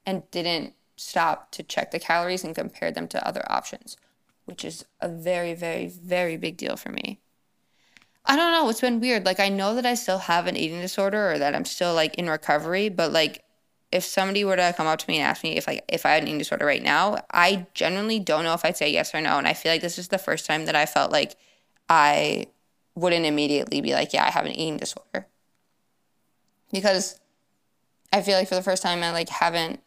and 0.05 0.29
didn't 0.31 0.73
stop 0.95 1.51
to 1.51 1.63
check 1.63 1.91
the 1.91 1.99
calories 1.99 2.43
and 2.43 2.55
compare 2.55 2.91
them 2.91 3.07
to 3.09 3.27
other 3.27 3.43
options, 3.49 3.97
which 4.45 4.63
is 4.63 4.85
a 5.01 5.09
very, 5.09 5.53
very, 5.53 5.87
very 5.87 6.37
big 6.37 6.57
deal 6.57 6.75
for 6.75 6.89
me. 6.89 7.19
I 8.25 8.35
don't 8.35 8.51
know. 8.51 8.69
It's 8.69 8.81
been 8.81 8.99
weird. 8.99 9.25
Like, 9.25 9.39
I 9.39 9.49
know 9.49 9.73
that 9.75 9.85
I 9.85 9.93
still 9.93 10.17
have 10.17 10.47
an 10.47 10.57
eating 10.57 10.81
disorder 10.81 11.31
or 11.31 11.39
that 11.39 11.55
I'm 11.55 11.65
still 11.65 11.93
like 11.93 12.15
in 12.15 12.29
recovery, 12.29 12.89
but 12.89 13.11
like, 13.11 13.43
if 13.89 14.03
somebody 14.03 14.43
were 14.43 14.57
to 14.57 14.73
come 14.75 14.85
up 14.85 14.99
to 14.99 15.09
me 15.09 15.17
and 15.17 15.25
ask 15.25 15.43
me 15.43 15.55
if 15.55 15.65
like 15.65 15.81
if 15.87 16.05
I 16.05 16.09
had 16.09 16.23
an 16.23 16.27
eating 16.27 16.39
disorder 16.39 16.65
right 16.65 16.83
now, 16.83 17.23
I 17.31 17.67
genuinely 17.73 18.19
don't 18.19 18.43
know 18.43 18.53
if 18.53 18.65
I'd 18.65 18.75
say 18.75 18.91
yes 18.91 19.15
or 19.15 19.21
no. 19.21 19.37
And 19.37 19.47
I 19.47 19.53
feel 19.53 19.71
like 19.71 19.81
this 19.81 19.97
is 19.97 20.09
the 20.09 20.17
first 20.17 20.45
time 20.45 20.65
that 20.65 20.75
I 20.75 20.85
felt 20.85 21.09
like 21.09 21.37
I 21.87 22.47
wouldn't 22.97 23.27
immediately 23.27 23.79
be 23.79 23.93
like, 23.93 24.11
yeah, 24.11 24.25
I 24.25 24.31
have 24.31 24.47
an 24.47 24.53
eating 24.53 24.77
disorder. 24.77 25.27
Because 26.71 27.19
I 28.11 28.23
feel 28.23 28.35
like 28.35 28.49
for 28.49 28.55
the 28.55 28.63
first 28.63 28.81
time 28.81 29.03
I 29.03 29.11
like 29.11 29.29
haven't 29.29 29.81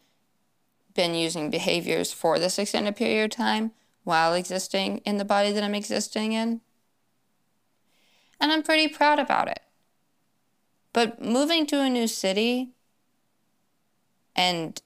been 0.93 1.13
using 1.13 1.49
behaviors 1.49 2.13
for 2.13 2.39
this 2.39 2.57
extended 2.57 2.95
period 2.95 3.25
of 3.25 3.31
time 3.31 3.71
while 4.05 4.33
existing 4.33 4.99
in 4.99 5.17
the 5.17 5.25
body 5.25 5.51
that 5.51 5.63
I'm 5.63 5.75
existing 5.75 6.31
in. 6.31 6.61
And 8.39 8.51
I'm 8.51 8.63
pretty 8.63 8.87
proud 8.87 9.19
about 9.19 9.49
it. 9.49 9.59
But 10.93 11.21
moving 11.21 11.65
to 11.67 11.81
a 11.81 11.89
new 11.89 12.07
city 12.07 12.69
and 14.37 14.81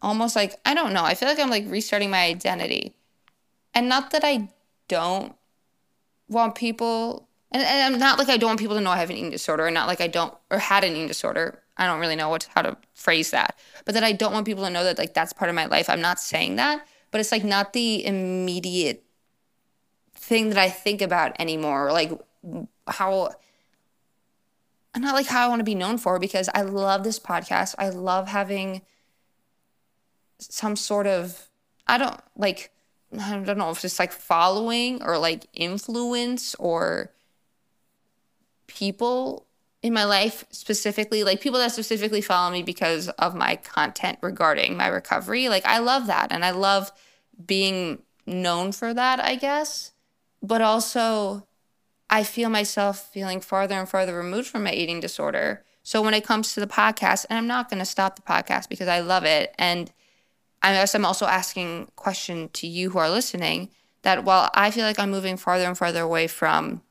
almost 0.00 0.36
like, 0.36 0.60
I 0.64 0.74
don't 0.74 0.92
know, 0.92 1.04
I 1.04 1.14
feel 1.14 1.28
like 1.28 1.40
I'm 1.40 1.50
like 1.50 1.64
restarting 1.66 2.10
my 2.10 2.24
identity. 2.24 2.94
And 3.74 3.88
not 3.88 4.12
that 4.12 4.22
I 4.24 4.48
don't 4.86 5.34
want 6.30 6.54
people 6.54 7.28
and, 7.52 7.62
and 7.62 7.94
I'm 7.94 8.00
not 8.00 8.18
like 8.18 8.28
I 8.28 8.36
don't 8.36 8.50
want 8.50 8.60
people 8.60 8.76
to 8.76 8.80
know 8.80 8.90
I 8.90 8.98
have 8.98 9.10
an 9.10 9.16
eating 9.16 9.30
disorder, 9.30 9.66
and 9.66 9.74
not 9.74 9.88
like 9.88 10.00
I 10.00 10.06
don't 10.06 10.34
or 10.50 10.58
had 10.58 10.84
an 10.84 10.92
eating 10.92 11.08
disorder. 11.08 11.60
I 11.76 11.86
don't 11.86 12.00
really 12.00 12.16
know 12.16 12.28
what 12.28 12.48
how 12.54 12.62
to 12.62 12.76
phrase 12.94 13.30
that, 13.32 13.58
but 13.84 13.94
that 13.94 14.04
I 14.04 14.12
don't 14.12 14.32
want 14.32 14.46
people 14.46 14.64
to 14.64 14.70
know 14.70 14.84
that 14.84 14.98
like 14.98 15.14
that's 15.14 15.32
part 15.32 15.48
of 15.48 15.54
my 15.54 15.66
life. 15.66 15.90
I'm 15.90 16.00
not 16.00 16.20
saying 16.20 16.56
that, 16.56 16.86
but 17.10 17.20
it's 17.20 17.32
like 17.32 17.44
not 17.44 17.72
the 17.72 18.04
immediate 18.06 19.04
thing 20.14 20.50
that 20.50 20.58
I 20.58 20.70
think 20.70 21.02
about 21.02 21.34
anymore. 21.40 21.90
Like 21.92 22.12
how 22.86 23.30
and 24.94 25.02
not 25.02 25.14
like 25.14 25.26
how 25.26 25.46
I 25.46 25.48
want 25.48 25.60
to 25.60 25.64
be 25.64 25.74
known 25.74 25.98
for 25.98 26.18
because 26.18 26.48
I 26.54 26.62
love 26.62 27.02
this 27.02 27.18
podcast. 27.18 27.74
I 27.78 27.88
love 27.88 28.28
having 28.28 28.82
some 30.38 30.76
sort 30.76 31.08
of 31.08 31.48
I 31.88 31.98
don't 31.98 32.20
like 32.36 32.70
I 33.18 33.38
don't 33.38 33.58
know 33.58 33.70
if 33.70 33.84
it's 33.84 33.98
like 33.98 34.12
following 34.12 35.02
or 35.02 35.18
like 35.18 35.46
influence 35.52 36.54
or 36.56 37.10
people 38.66 39.46
in 39.82 39.92
my 39.92 40.04
life 40.04 40.44
specifically 40.50 41.24
like 41.24 41.40
people 41.40 41.58
that 41.58 41.72
specifically 41.72 42.20
follow 42.20 42.52
me 42.52 42.62
because 42.62 43.08
of 43.08 43.34
my 43.34 43.56
content 43.56 44.18
regarding 44.22 44.76
my 44.76 44.86
recovery. 44.86 45.48
Like 45.48 45.64
i 45.66 45.78
love 45.78 46.06
that 46.06 46.28
and 46.30 46.44
i 46.44 46.50
love 46.50 46.92
being 47.44 48.02
known 48.26 48.72
for 48.72 48.94
that 48.94 49.20
i 49.20 49.34
guess. 49.34 49.92
But 50.42 50.60
also 50.60 51.46
i 52.08 52.22
feel 52.22 52.48
myself 52.48 53.10
feeling 53.12 53.40
farther 53.40 53.74
and 53.74 53.88
farther 53.88 54.16
removed 54.16 54.48
from 54.48 54.64
my 54.64 54.72
eating 54.72 55.00
disorder. 55.00 55.64
So 55.82 56.02
when 56.02 56.14
it 56.14 56.24
comes 56.24 56.54
to 56.54 56.60
the 56.60 56.66
podcast 56.66 57.26
and 57.28 57.38
i'm 57.38 57.46
not 57.46 57.70
going 57.70 57.80
to 57.80 57.86
stop 57.86 58.16
the 58.16 58.22
podcast 58.22 58.68
because 58.68 58.88
i 58.88 59.00
love 59.00 59.24
it 59.24 59.54
and 59.58 59.90
i 60.62 60.72
guess 60.72 60.94
i'm 60.94 61.04
also 61.04 61.26
asking 61.26 61.90
question 61.96 62.48
to 62.50 62.66
you 62.66 62.90
who 62.90 62.98
are 62.98 63.10
listening 63.10 63.68
that 64.02 64.24
while 64.24 64.50
i 64.54 64.70
feel 64.70 64.84
like 64.84 64.98
i'm 64.98 65.10
moving 65.10 65.36
farther 65.36 65.64
and 65.64 65.78
farther 65.78 66.00
away 66.00 66.26
from 66.26 66.82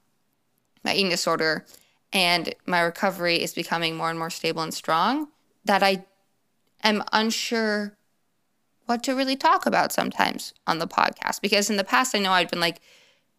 my 0.84 0.94
eating 0.94 1.10
disorder 1.10 1.66
and 2.12 2.56
my 2.66 2.82
recovery 2.82 3.42
is 3.42 3.54
becoming 3.54 3.96
more 3.96 4.10
and 4.10 4.18
more 4.18 4.30
stable 4.30 4.62
and 4.62 4.74
strong 4.74 5.28
that 5.66 5.84
I 5.84 6.06
am 6.84 7.04
unsure 7.12 7.98
what 8.86 9.04
to 9.04 9.14
really 9.14 9.36
talk 9.36 9.66
about 9.66 9.92
sometimes 9.92 10.54
on 10.66 10.80
the 10.80 10.88
podcast. 10.88 11.42
Because 11.42 11.70
in 11.70 11.78
the 11.78 11.84
past 11.84 12.16
I 12.16 12.20
know 12.20 12.32
I'd 12.32 12.50
been 12.50 12.60
like 12.60 12.82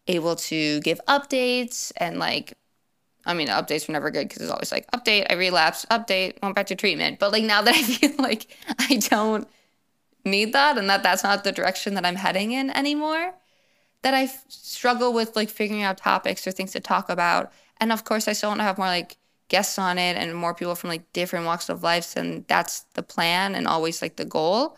able 0.07 0.35
to 0.35 0.79
give 0.81 1.01
updates 1.07 1.91
and 1.97 2.17
like 2.17 2.53
I 3.25 3.33
mean 3.33 3.49
updates 3.49 3.87
were 3.87 3.91
never 3.91 4.09
good 4.09 4.29
because 4.29 4.41
it's 4.43 4.51
always 4.51 4.71
like 4.71 4.89
update 4.91 5.27
I 5.29 5.33
relapsed 5.33 5.89
update 5.89 6.41
went 6.41 6.55
back 6.55 6.67
to 6.67 6.75
treatment. 6.75 7.19
But 7.19 7.31
like 7.31 7.43
now 7.43 7.61
that 7.61 7.75
I 7.75 7.83
feel 7.83 8.15
like 8.19 8.55
I 8.79 8.95
don't 8.95 9.47
need 10.23 10.53
that 10.53 10.77
and 10.77 10.89
that 10.89 11.03
that's 11.03 11.23
not 11.23 11.43
the 11.43 11.51
direction 11.51 11.93
that 11.95 12.05
I'm 12.05 12.15
heading 12.15 12.51
in 12.51 12.69
anymore 12.71 13.33
that 14.01 14.13
I 14.13 14.25
struggle 14.47 15.13
with 15.13 15.35
like 15.35 15.49
figuring 15.49 15.83
out 15.83 15.97
topics 15.97 16.45
or 16.47 16.51
things 16.51 16.71
to 16.71 16.79
talk 16.79 17.09
about. 17.09 17.51
And 17.79 17.91
of 17.91 18.03
course, 18.03 18.27
I 18.27 18.33
still 18.33 18.49
want 18.49 18.59
to 18.59 18.63
have 18.63 18.77
more 18.77 18.87
like 18.87 19.17
guests 19.47 19.77
on 19.77 19.97
it 19.97 20.17
and 20.17 20.35
more 20.35 20.53
people 20.53 20.75
from 20.75 20.89
like 20.89 21.11
different 21.13 21.45
walks 21.45 21.69
of 21.69 21.83
life. 21.83 22.15
And 22.15 22.45
that's 22.47 22.81
the 22.93 23.03
plan 23.03 23.53
and 23.55 23.67
always 23.67 24.01
like 24.01 24.15
the 24.15 24.25
goal. 24.25 24.77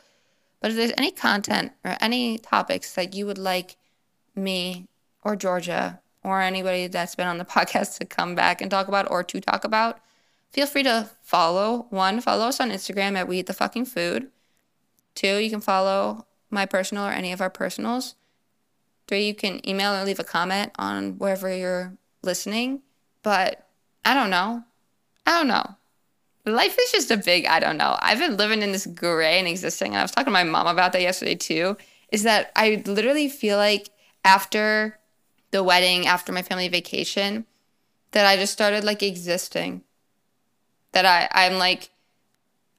But 0.59 0.71
if 0.71 0.77
there's 0.77 0.93
any 0.97 1.12
content 1.12 1.73
or 1.83 1.97
any 2.01 2.38
topics 2.38 2.93
that 2.93 3.13
you 3.13 3.25
would 3.25 3.38
like 3.38 3.77
me 4.35 4.88
or 5.23 5.35
Georgia 5.35 6.01
or 6.23 6.41
anybody 6.41 6.88
that's 6.88 7.15
been 7.15 7.27
on 7.27 7.38
the 7.38 7.45
podcast 7.57 7.97
to 8.00 8.05
come 8.05 8.35
back 8.35 8.62
and 8.62 8.71
talk 8.71 8.88
about 8.88 9.09
or 9.09 9.23
to 9.23 9.39
talk 9.39 9.63
about, 9.63 10.00
feel 10.51 10.67
free 10.67 10.83
to 10.83 11.09
follow. 11.21 11.88
One, 11.89 12.19
follow 12.19 12.47
us 12.47 12.59
on 12.59 12.71
Instagram 12.71 13.15
at 13.15 13.27
We 13.27 13.39
Eat 13.39 13.47
the 13.47 13.53
Fucking 13.53 13.85
Food. 13.85 14.29
Two, 15.15 15.38
you 15.38 15.50
can 15.50 15.62
follow 15.62 16.25
my 16.50 16.65
personal 16.65 17.05
or 17.05 17.12
any 17.12 17.32
of 17.32 17.41
our 17.41 17.50
personals. 17.50 18.15
Three, 19.08 19.27
you 19.27 19.36
can 19.36 19.67
email 19.67 19.93
or 19.93 20.03
leave 20.03 20.20
a 20.20 20.24
comment 20.24 20.72
on 20.77 21.17
wherever 21.17 21.53
you're 21.53 21.98
listening. 22.22 22.82
But 23.22 23.67
I 24.05 24.13
don't 24.13 24.29
know. 24.29 24.63
I 25.25 25.38
don't 25.38 25.48
know. 25.48 25.75
Life 26.46 26.77
is 26.79 26.91
just 26.91 27.12
a 27.12 27.17
big, 27.17 27.46
I 27.46 27.60
don't 27.60 27.77
know. 27.77 27.98
I've 28.01 28.20
been 28.20 28.38
living 28.38 28.62
in 28.62 28.72
this 28.72 28.86
gray 28.86 29.39
and 29.39 29.48
existing. 29.48 29.93
And 29.93 30.00
I 30.00 30.01
was 30.01 30.12
talking 30.12 30.25
to 30.25 30.32
my 30.32 30.43
mom 30.43 30.67
about 30.67 30.91
that 30.93 31.01
yesterday 31.01 31.36
too. 31.36 31.77
Is 32.12 32.23
that 32.23 32.52
I 32.56 32.84
literally 32.86 33.30
feel 33.30 33.58
like 33.58 33.89
after 34.26 34.99
the 35.52 35.63
wedding, 35.63 36.06
after 36.06 36.32
my 36.32 36.41
family 36.41 36.67
vacation, 36.67 37.45
that 38.12 38.26
I 38.26 38.36
just 38.36 38.54
started 38.54 38.84
like 38.84 39.02
existing. 39.02 39.84
That 40.91 41.06
I, 41.06 41.28
I'm 41.32 41.58
like, 41.58 41.89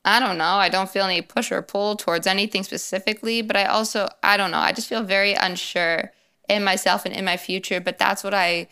I 0.04 0.20
don't 0.20 0.36
know. 0.36 0.44
I 0.44 0.68
don't 0.68 0.90
feel 0.90 1.04
any 1.04 1.22
push 1.22 1.50
or 1.50 1.62
pull 1.62 1.96
towards 1.96 2.26
anything 2.26 2.62
specifically, 2.62 3.40
but 3.40 3.56
I 3.56 3.64
also, 3.64 4.08
I 4.22 4.36
don't 4.36 4.50
know. 4.50 4.58
I 4.58 4.72
just 4.72 4.88
feel 4.88 5.02
very 5.02 5.32
unsure 5.32 6.12
in 6.48 6.62
myself 6.62 7.06
and 7.06 7.14
in 7.14 7.24
my 7.24 7.38
future. 7.38 7.80
But 7.80 7.98
that's 7.98 8.22
what 8.22 8.34
I 8.34 8.68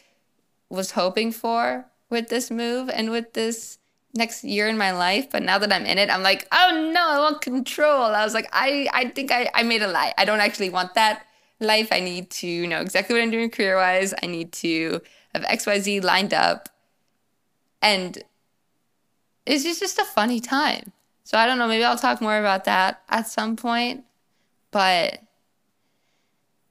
was 0.69 0.93
hoping 0.93 1.33
for 1.33 1.87
with 2.11 2.29
this 2.29 2.51
move 2.51 2.91
and 2.91 3.11
with 3.11 3.33
this 3.33 3.79
next 4.15 4.45
year 4.45 4.69
in 4.69 4.77
my 4.77 4.93
life. 4.93 5.31
But 5.31 5.43
now 5.43 5.59
that 5.59 5.73
I'm 5.73 5.87
in 5.87 5.97
it, 5.97 6.11
I'm 6.11 6.23
like, 6.23 6.47
oh 6.53 6.91
no, 6.93 7.09
I 7.09 7.19
want 7.19 7.41
control. 7.41 8.15
I 8.15 8.25
was 8.25 8.35
like, 8.35 8.49
I, 8.53 8.89
I 8.93 9.09
think 9.09 9.33
I, 9.33 9.49
I 9.55 9.63
made 9.63 9.83
a 9.83 9.89
lie. 9.89 10.13
I 10.19 10.27
don't 10.27 10.41
actually 10.41 10.69
want 10.69 10.95
that 10.95 11.27
life. 11.61 11.89
I 11.91 12.01
need 12.01 12.29
to 12.31 12.67
know 12.67 12.81
exactly 12.81 13.15
what 13.15 13.23
I'm 13.23 13.31
doing 13.31 13.51
career 13.51 13.77
wise. 13.77 14.13
I 14.23 14.27
need 14.27 14.53
to 14.53 15.01
have 15.35 15.45
XYZ 15.45 16.05
lined 16.05 16.35
up. 16.35 16.69
And 17.81 18.23
it's 19.47 19.65
just, 19.65 19.81
just 19.81 19.99
a 19.99 20.05
funny 20.05 20.41
time. 20.41 20.93
So 21.25 21.39
I 21.39 21.47
don't 21.47 21.59
know, 21.59 21.69
maybe 21.69 21.85
I'll 21.85 21.99
talk 21.99 22.21
more 22.21 22.39
about 22.39 22.65
that 22.65 23.03
at 23.09 23.27
some 23.27 23.57
point. 23.57 24.05
But 24.71 25.21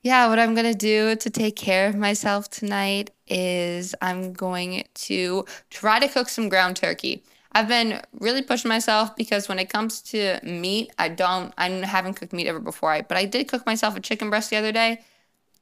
yeah, 0.04 0.28
what 0.28 0.40
I'm 0.40 0.56
going 0.56 0.72
to 0.72 0.78
do 0.78 1.16
to 1.16 1.30
take 1.30 1.56
care 1.56 1.88
of 1.88 1.96
myself 1.96 2.50
tonight 2.50 3.12
is 3.28 3.94
I'm 4.02 4.34
going 4.34 4.84
to 4.94 5.46
try 5.70 6.00
to 6.00 6.08
cook 6.08 6.28
some 6.28 6.50
ground 6.50 6.76
turkey. 6.76 7.24
I've 7.54 7.68
been 7.68 8.02
really 8.14 8.42
pushing 8.42 8.70
myself 8.70 9.16
because 9.16 9.48
when 9.48 9.60
it 9.60 9.70
comes 9.70 10.02
to 10.04 10.40
meat, 10.44 10.92
I 10.98 11.10
don't, 11.10 11.54
I 11.58 11.70
haven't 11.70 12.16
cooked 12.16 12.34
meat 12.34 12.48
ever 12.48 12.60
before. 12.60 12.92
I, 12.92 13.02
but 13.02 13.18
I 13.18 13.26
did 13.26 13.48
cook 13.48 13.66
myself 13.66 13.96
a 13.96 14.00
chicken 14.00 14.30
breast 14.30 14.50
the 14.50 14.56
other 14.56 14.72
day. 14.72 15.02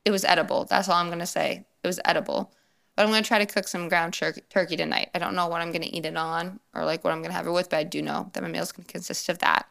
It 0.06 0.12
was 0.12 0.24
edible. 0.24 0.66
That's 0.66 0.88
all 0.88 0.96
I'm 0.96 1.08
going 1.08 1.20
to 1.20 1.26
say. 1.26 1.66
It 1.84 1.88
was 1.88 2.00
edible. 2.06 2.54
But 3.00 3.06
I'm 3.06 3.12
going 3.12 3.24
to 3.24 3.28
try 3.30 3.40
to 3.40 3.46
cook 3.46 3.66
some 3.66 3.88
ground 3.88 4.14
tur- 4.14 4.36
turkey 4.50 4.76
tonight. 4.76 5.10
I 5.16 5.20
don't 5.20 5.34
know 5.34 5.48
what 5.48 5.62
I'm 5.62 5.72
going 5.72 5.84
to 5.84 5.96
eat 5.96 6.04
it 6.04 6.18
on 6.18 6.60
or 6.76 6.84
like 6.84 7.02
what 7.02 7.14
I'm 7.14 7.20
going 7.20 7.32
to 7.32 7.38
have 7.38 7.48
it 7.48 7.52
with, 7.52 7.70
but 7.70 7.78
I 7.78 7.86
do 7.86 8.02
know 8.02 8.30
that 8.34 8.44
my 8.44 8.50
meal's 8.50 8.74
to 8.74 8.82
consist 8.82 9.30
of 9.30 9.40
that. 9.40 9.70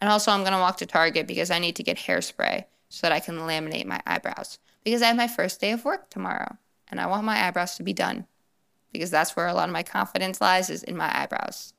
And 0.00 0.08
also, 0.08 0.30
I'm 0.30 0.42
going 0.42 0.52
to 0.52 0.60
walk 0.60 0.76
to 0.76 0.86
Target 0.86 1.26
because 1.26 1.50
I 1.50 1.58
need 1.58 1.74
to 1.74 1.82
get 1.82 1.96
hairspray 1.96 2.66
so 2.88 3.04
that 3.04 3.12
I 3.12 3.18
can 3.18 3.34
laminate 3.34 3.84
my 3.84 4.00
eyebrows 4.06 4.60
because 4.84 5.02
I 5.02 5.08
have 5.08 5.16
my 5.16 5.26
first 5.26 5.60
day 5.60 5.72
of 5.72 5.84
work 5.84 6.08
tomorrow 6.08 6.56
and 6.88 7.00
I 7.00 7.06
want 7.06 7.24
my 7.24 7.48
eyebrows 7.48 7.74
to 7.78 7.82
be 7.82 7.92
done 7.92 8.28
because 8.92 9.10
that's 9.10 9.34
where 9.34 9.48
a 9.48 9.54
lot 9.54 9.68
of 9.68 9.72
my 9.72 9.82
confidence 9.82 10.40
lies 10.40 10.70
is 10.70 10.84
in 10.84 10.96
my 10.96 11.10
eyebrows. 11.20 11.72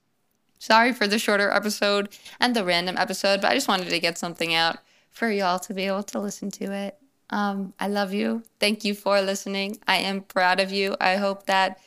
Sorry 0.58 0.92
for 0.92 1.08
the 1.08 1.18
shorter 1.18 1.50
episode 1.50 2.10
and 2.42 2.54
the 2.54 2.66
random 2.66 2.98
episode, 2.98 3.40
but 3.40 3.52
I 3.52 3.56
just 3.56 3.70
wanted 3.70 3.88
to 3.88 4.00
get 4.02 4.18
something 4.18 4.54
out 4.54 4.80
for 5.10 5.32
y'all 5.32 5.60
to 5.60 5.74
be 5.74 5.84
able 5.84 6.04
to 6.04 6.20
listen 6.20 6.52
to 6.52 6.74
it. 6.74 6.99
Um, 7.30 7.74
I 7.80 7.88
love 7.88 8.14
you. 8.14 8.44
Thank 8.60 8.84
you 8.84 8.94
for 8.94 9.22
listening. 9.22 9.80
I 9.88 9.98
am 9.98 10.22
proud 10.22 10.60
of 10.60 10.72
you. 10.72 10.96
I 11.00 11.18
hope 11.18 11.46
that 11.46 11.80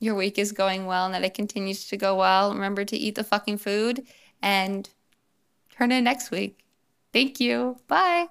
your 0.00 0.14
week 0.14 0.38
is 0.38 0.52
going 0.52 0.86
well 0.86 1.04
and 1.04 1.14
that 1.14 1.24
it 1.24 1.34
continues 1.34 1.86
to 1.88 1.96
go 1.96 2.16
well. 2.16 2.52
Remember 2.52 2.84
to 2.84 2.96
eat 2.96 3.14
the 3.14 3.24
fucking 3.24 3.58
food 3.58 4.06
and 4.42 4.88
turn 5.70 5.92
in 5.92 6.04
next 6.04 6.30
week. 6.30 6.64
Thank 7.12 7.40
you. 7.40 7.78
Bye. 7.86 8.28